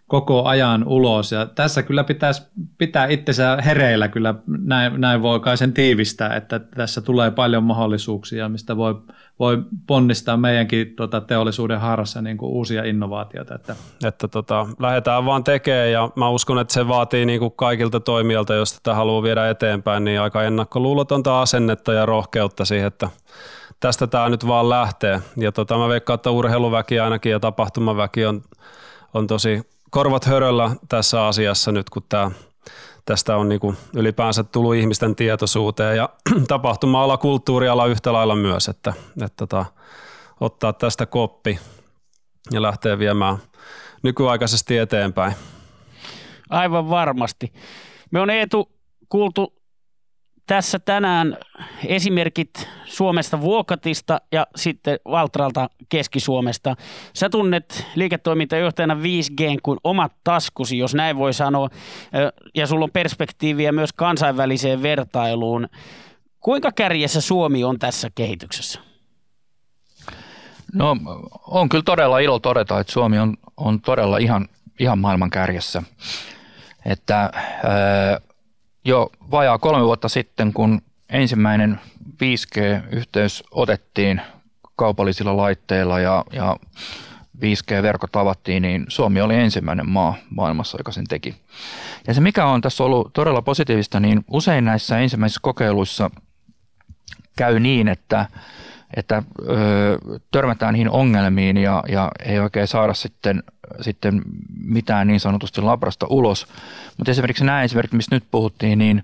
koko 0.10 0.44
ajan 0.44 0.84
ulos. 0.88 1.32
Ja 1.32 1.46
tässä 1.46 1.84
kyllä 1.84 2.04
pitäisi 2.04 2.42
pitää 2.78 3.08
itsensä 3.08 3.58
hereillä, 3.66 4.08
kyllä 4.08 4.36
näin, 4.48 5.02
näin 5.02 5.22
voi 5.22 5.40
kai 5.40 5.58
sen 5.58 5.74
tiivistää, 5.74 6.36
että 6.36 6.60
tässä 6.60 7.02
tulee 7.02 7.32
paljon 7.32 7.64
mahdollisuuksia, 7.64 8.50
mistä 8.50 8.78
voi, 8.78 8.96
voi 9.40 9.64
ponnistaa 9.88 10.38
meidänkin 10.38 10.96
tuota, 10.96 11.22
teollisuuden 11.22 11.80
haarassa 11.80 12.22
niin 12.22 12.38
kuin 12.38 12.52
uusia 12.52 12.84
innovaatioita. 12.84 13.56
Että, 13.56 13.76
että 14.06 14.28
tota, 14.28 14.68
lähdetään 14.80 15.26
vaan 15.26 15.44
tekemään 15.44 15.92
ja 15.92 16.10
mä 16.16 16.30
uskon, 16.30 16.60
että 16.60 16.74
se 16.74 16.88
vaatii 16.88 17.26
niin 17.26 17.40
kuin 17.40 17.54
kaikilta 17.56 18.00
toimijalta, 18.00 18.54
jos 18.54 18.74
tätä 18.74 18.96
haluaa 18.96 19.24
viedä 19.24 19.50
eteenpäin, 19.50 20.04
niin 20.04 20.22
aika 20.22 20.44
ennakkoluulotonta 20.44 21.42
asennetta 21.42 21.94
ja 21.94 22.06
rohkeutta 22.06 22.66
siihen, 22.66 22.88
että 22.88 23.10
tästä 23.80 24.08
tämä 24.08 24.30
nyt 24.30 24.48
vaan 24.48 24.70
lähtee. 24.70 25.22
Ja 25.38 25.52
tota, 25.52 25.78
mä 25.78 25.88
veikkaan, 25.88 26.16
että 26.16 26.32
urheiluväki 26.32 27.00
ainakin 27.00 27.32
ja 27.32 27.40
tapahtumaväki 27.40 28.26
on, 28.26 28.42
on 29.14 29.28
tosi 29.28 29.62
korvat 29.90 30.26
höröllä 30.26 30.72
tässä 30.90 31.28
asiassa 31.28 31.72
nyt, 31.72 31.90
kun 31.90 32.04
tämä 32.10 32.32
tästä 33.06 33.38
on 33.38 33.50
niin 33.50 33.60
kuin 33.60 33.78
ylipäänsä 33.96 34.44
tullut 34.44 34.76
ihmisten 34.76 35.16
tietoisuuteen 35.16 35.98
ja 35.98 36.10
tapahtuma-ala, 36.48 37.18
kulttuuriala 37.18 37.86
yhtä 37.86 38.14
lailla 38.14 38.36
myös, 38.36 38.68
että, 38.68 38.94
että 39.22 39.36
tota, 39.38 39.66
ottaa 40.40 40.74
tästä 40.74 41.06
koppi 41.06 41.60
ja 42.52 42.62
lähtee 42.62 43.00
viemään 43.00 43.38
nykyaikaisesti 44.04 44.78
eteenpäin. 44.78 45.34
Aivan 46.50 46.90
varmasti. 46.90 47.54
Me 48.12 48.20
on 48.20 48.30
Eetu 48.30 48.72
kuultu 49.10 49.59
tässä 50.50 50.80
tänään 50.80 51.38
esimerkit 51.86 52.70
Suomesta 52.86 53.42
Vuokatista 53.42 54.22
ja 54.32 54.48
sitten 54.56 55.00
Valtralta 55.06 55.70
Keski-Suomesta. 55.90 56.76
Sä 57.14 57.30
tunnet 57.30 57.88
liiketoimintajohtajana 57.96 58.94
5G 58.94 59.58
kuin 59.64 59.80
omat 59.84 60.12
taskusi, 60.24 60.78
jos 60.78 60.96
näin 60.96 61.18
voi 61.18 61.34
sanoa, 61.34 61.70
ja 62.56 62.68
sulla 62.68 62.84
on 62.84 62.92
perspektiiviä 62.92 63.72
myös 63.72 63.94
kansainväliseen 63.94 64.82
vertailuun. 64.82 65.70
Kuinka 66.40 66.72
kärjessä 66.72 67.22
Suomi 67.22 67.64
on 67.64 67.80
tässä 67.80 68.10
kehityksessä? 68.16 68.80
No 70.74 70.98
on 71.48 71.70
kyllä 71.70 71.84
todella 71.84 72.20
ilo 72.20 72.40
todeta, 72.40 72.80
että 72.80 72.94
Suomi 72.94 73.20
on, 73.20 73.38
on 73.58 73.82
todella 73.82 74.18
ihan, 74.18 74.48
ihan 74.80 75.00
maailman 75.00 75.30
kärjessä. 75.30 75.84
Että 76.86 77.32
jo 78.90 79.10
vajaa 79.32 79.58
kolme 79.58 79.86
vuotta 79.86 80.10
sitten, 80.10 80.54
kun 80.54 80.82
ensimmäinen 81.10 81.80
5G-yhteys 82.24 83.44
otettiin 83.52 84.22
kaupallisilla 84.76 85.38
laitteilla 85.38 86.00
ja, 86.00 86.26
ja 86.34 86.58
5G-verkot 87.42 88.16
avattiin, 88.16 88.62
niin 88.62 88.86
Suomi 88.88 89.22
oli 89.22 89.36
ensimmäinen 89.36 89.90
maa 89.90 90.16
maailmassa, 90.30 90.78
joka 90.80 90.92
sen 90.92 91.08
teki. 91.08 91.36
Ja 92.08 92.14
se 92.14 92.22
mikä 92.22 92.46
on 92.46 92.62
tässä 92.62 92.84
ollut 92.84 93.14
todella 93.14 93.42
positiivista, 93.42 94.00
niin 94.00 94.26
usein 94.28 94.66
näissä 94.66 95.00
ensimmäisissä 95.00 95.40
kokeiluissa 95.44 96.10
käy 97.36 97.60
niin, 97.60 97.88
että, 97.88 98.26
että 98.96 99.24
ö, 99.50 99.98
törmätään 100.32 100.74
niihin 100.74 100.90
ongelmiin 100.90 101.58
ja, 101.58 101.84
ja 101.90 102.12
ei 102.26 102.40
oikein 102.40 102.68
saada 102.68 102.94
sitten, 102.94 103.44
sitten 103.82 104.22
mitään 104.64 105.08
niin 105.08 105.20
sanotusti 105.20 105.62
labrasta 105.62 106.08
ulos. 106.10 106.48
Mutta 106.98 107.12
esimerkiksi 107.12 107.46
nämä 107.46 107.64
esimerkit, 107.64 107.94
mistä 107.94 108.16
nyt 108.16 108.24
puhuttiin, 108.32 108.80
niin 108.80 109.04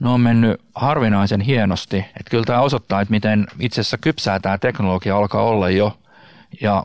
ne 0.00 0.08
on 0.08 0.20
mennyt 0.20 0.60
harvinaisen 0.74 1.40
hienosti. 1.40 1.96
Että 1.96 2.30
kyllä 2.30 2.44
tämä 2.44 2.60
osoittaa, 2.60 3.00
että 3.00 3.12
miten 3.12 3.46
itse 3.60 3.80
asiassa 3.80 3.98
kypsää 3.98 4.40
tämä 4.40 4.58
teknologia 4.58 5.16
alkaa 5.16 5.42
olla 5.42 5.70
jo 5.70 5.98
ja 6.60 6.84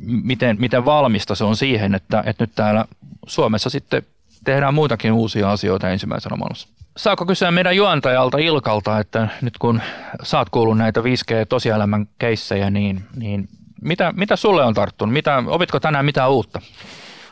miten, 0.00 0.56
miten 0.60 0.84
valmista 0.84 1.34
se 1.34 1.44
on 1.44 1.56
siihen, 1.56 1.94
että, 1.94 2.22
että 2.26 2.42
nyt 2.42 2.54
täällä 2.54 2.84
Suomessa 3.26 3.70
sitten 3.70 4.02
tehdään 4.44 4.74
muitakin 4.74 5.12
uusia 5.12 5.50
asioita 5.50 5.90
ensimmäisenä 5.90 6.36
maailmassa. 6.36 6.68
Saako 6.96 7.26
kysyä 7.26 7.50
meidän 7.50 7.76
juontajalta 7.76 8.38
Ilkalta, 8.38 8.98
että 8.98 9.28
nyt 9.42 9.58
kun 9.58 9.80
saat 10.22 10.50
kuullut 10.50 10.78
näitä 10.78 11.00
5G-tosielämän 11.00 12.06
keissejä, 12.18 12.70
niin, 12.70 13.04
niin 13.16 13.48
mitä, 13.82 14.12
mitä 14.16 14.36
sulle 14.36 14.64
on 14.64 14.74
tarttunut? 14.74 15.12
Mitä, 15.12 15.42
opitko 15.46 15.80
tänään 15.80 16.04
mitään 16.04 16.30
uutta? 16.30 16.60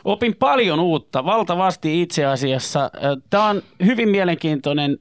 Opin 0.03 0.35
paljon 0.35 0.79
uutta, 0.79 1.25
valtavasti 1.25 2.01
itse 2.01 2.25
asiassa. 2.25 2.91
Tämä 3.29 3.45
on 3.45 3.61
hyvin 3.85 4.09
mielenkiintoinen 4.09 4.97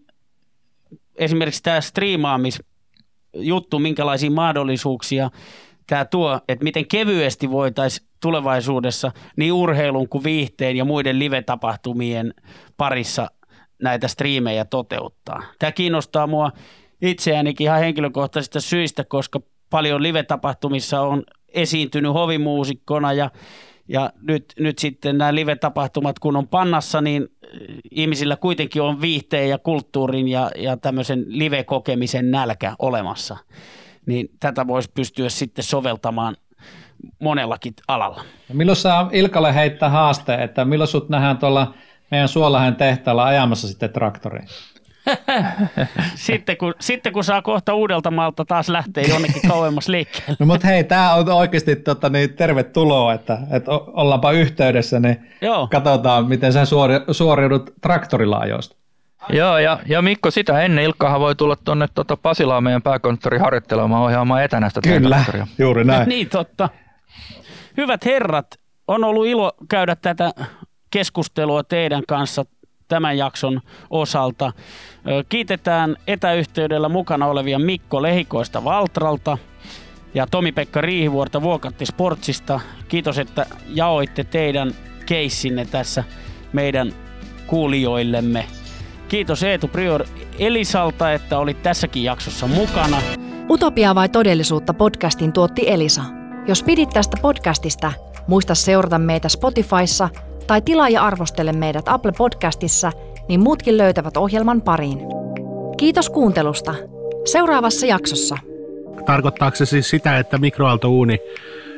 esimerkiksi 1.14 1.62
tämä 1.62 1.80
striimaamisjuttu, 1.80 3.78
minkälaisia 3.78 4.30
mahdollisuuksia 4.30 5.30
tämä 5.86 6.04
tuo, 6.04 6.40
että 6.48 6.64
miten 6.64 6.86
kevyesti 6.86 7.50
voitaisiin 7.50 8.08
tulevaisuudessa 8.20 9.12
niin 9.36 9.52
urheilun 9.52 10.08
kuin 10.08 10.24
viihteen 10.24 10.76
ja 10.76 10.84
muiden 10.84 11.18
live-tapahtumien 11.18 12.34
parissa 12.76 13.28
näitä 13.82 14.08
striimejä 14.08 14.64
toteuttaa. 14.64 15.42
Tämä 15.58 15.72
kiinnostaa 15.72 16.26
mua 16.26 16.52
itseäänikin 17.02 17.64
ihan 17.64 17.80
henkilökohtaisista 17.80 18.60
syistä, 18.60 19.04
koska 19.04 19.40
paljon 19.70 20.02
live-tapahtumissa 20.02 21.00
on 21.00 21.22
esiintynyt 21.48 22.12
hovimuusikkona 22.12 23.12
ja, 23.12 23.30
ja 23.88 24.12
nyt, 24.22 24.44
nyt 24.58 24.78
sitten 24.78 25.18
nämä 25.18 25.34
live-tapahtumat 25.34 26.18
kun 26.18 26.36
on 26.36 26.48
pannassa, 26.48 27.00
niin 27.00 27.28
ihmisillä 27.90 28.36
kuitenkin 28.36 28.82
on 28.82 29.00
viihteen 29.00 29.48
ja 29.48 29.58
kulttuurin 29.58 30.28
ja, 30.28 30.50
ja 30.56 30.76
tämmöisen 30.76 31.24
live-kokemisen 31.26 32.30
nälkä 32.30 32.74
olemassa. 32.78 33.36
Niin 34.06 34.28
tätä 34.40 34.66
voisi 34.66 34.90
pystyä 34.94 35.28
sitten 35.28 35.64
soveltamaan 35.64 36.36
monellakin 37.18 37.74
alalla. 37.88 38.24
Milloin 38.52 38.76
saa 38.76 39.10
Ilkalle 39.12 39.54
heittää 39.54 39.88
haaste, 39.88 40.34
että 40.34 40.64
milloin 40.64 40.88
sut 40.88 41.08
nähdään 41.08 41.38
tuolla 41.38 41.74
meidän 42.10 42.28
Suolahen 42.28 42.76
tehtaalla 42.76 43.24
ajamassa 43.24 43.68
sitten 43.68 43.90
traktoriin? 43.90 44.48
sitten, 46.14 46.56
kun, 46.56 46.74
sitten 46.80 47.12
kun 47.12 47.24
saa 47.24 47.42
kohta 47.42 47.74
uudelta 47.74 48.10
maalta 48.10 48.44
taas 48.44 48.68
lähteä 48.68 49.04
jonnekin 49.08 49.42
kauemmas 49.48 49.88
liikkeelle. 49.88 50.36
No 50.38 50.46
mutta 50.46 50.66
hei, 50.66 50.84
tämä 50.84 51.14
on 51.14 51.28
oikeasti 51.28 51.76
tota, 51.76 52.08
niin, 52.08 52.34
tervetuloa, 52.34 53.12
että, 53.12 53.38
että 53.50 53.70
ollaanpa 53.72 54.32
yhteydessä, 54.32 55.00
niin 55.00 55.28
Joo. 55.40 55.68
katsotaan, 55.70 56.28
miten 56.28 56.52
sä 56.52 56.64
suori, 56.64 56.94
suoriudut 57.10 57.70
traktorilla 57.80 58.38
ajoista. 58.38 58.76
Joo, 59.28 59.58
ja, 59.58 59.78
ja 59.86 60.02
Mikko, 60.02 60.30
sitä 60.30 60.60
ennen 60.60 60.84
Ilkkahan 60.84 61.20
voi 61.20 61.34
tulla 61.34 61.56
tuonne 61.56 61.88
tuota 61.94 62.16
Pasilaan 62.16 62.64
meidän 62.64 62.82
pääkonttori 62.82 63.38
harjoittelemaan 63.38 64.02
ohjaamaan 64.02 64.42
etänä 64.42 64.68
sitä 64.68 64.80
Kyllä, 64.80 65.24
juuri 65.58 65.84
näin. 65.84 66.08
niin 66.18 66.28
totta. 66.28 66.68
Hyvät 67.76 68.04
herrat, 68.04 68.46
on 68.88 69.04
ollut 69.04 69.26
ilo 69.26 69.52
käydä 69.68 69.96
tätä 69.96 70.30
keskustelua 70.90 71.62
teidän 71.62 72.02
kanssa 72.08 72.44
tämän 72.88 73.18
jakson 73.18 73.60
osalta. 73.90 74.52
Kiitetään 75.28 75.96
etäyhteydellä 76.06 76.88
mukana 76.88 77.26
olevia 77.26 77.58
Mikko 77.58 78.02
Lehikoista 78.02 78.64
Valtralta 78.64 79.38
ja 80.14 80.26
Tomi-Pekka 80.30 80.80
Riihivuorta 80.80 81.42
Vuokatti 81.42 81.86
Sportsista. 81.86 82.60
Kiitos, 82.88 83.18
että 83.18 83.46
jaoitte 83.68 84.24
teidän 84.24 84.72
keissinne 85.06 85.64
tässä 85.64 86.04
meidän 86.52 86.92
kuulijoillemme. 87.46 88.44
Kiitos 89.08 89.42
Eetu 89.42 89.68
Prior 89.68 90.04
Elisalta, 90.38 91.12
että 91.12 91.38
olit 91.38 91.62
tässäkin 91.62 92.04
jaksossa 92.04 92.46
mukana. 92.46 93.02
Utopia 93.50 93.94
vai 93.94 94.08
todellisuutta 94.08 94.74
podcastin 94.74 95.32
tuotti 95.32 95.70
Elisa. 95.70 96.02
Jos 96.46 96.62
pidit 96.62 96.90
tästä 96.90 97.16
podcastista, 97.22 97.92
muista 98.26 98.54
seurata 98.54 98.98
meitä 98.98 99.28
Spotifyssa– 99.28 100.08
tai 100.48 100.62
tilaa 100.62 100.88
ja 100.88 101.02
arvostele 101.02 101.52
meidät 101.52 101.88
Apple 101.88 102.12
Podcastissa, 102.18 102.92
niin 103.28 103.40
muutkin 103.40 103.78
löytävät 103.78 104.16
ohjelman 104.16 104.62
pariin. 104.62 104.98
Kiitos 105.76 106.10
kuuntelusta. 106.10 106.74
Seuraavassa 107.24 107.86
jaksossa. 107.86 108.38
Tarkoittaako 109.06 109.56
se 109.56 109.66
siis 109.66 109.90
sitä, 109.90 110.18
että 110.18 110.38
mikroaaltouuni, 110.38 111.18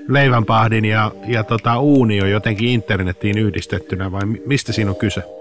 leivänpahdin 0.09 0.85
ja, 0.85 1.13
ja 1.27 1.45
tota, 1.45 1.79
uuni 1.79 2.23
on 2.23 2.31
jotenkin 2.31 2.69
internettiin 2.69 3.39
yhdistettynä 3.39 4.13
vai 4.13 4.23
mistä 4.47 4.73
siinä 4.73 4.91
on 4.91 4.97
kyse? 4.97 5.40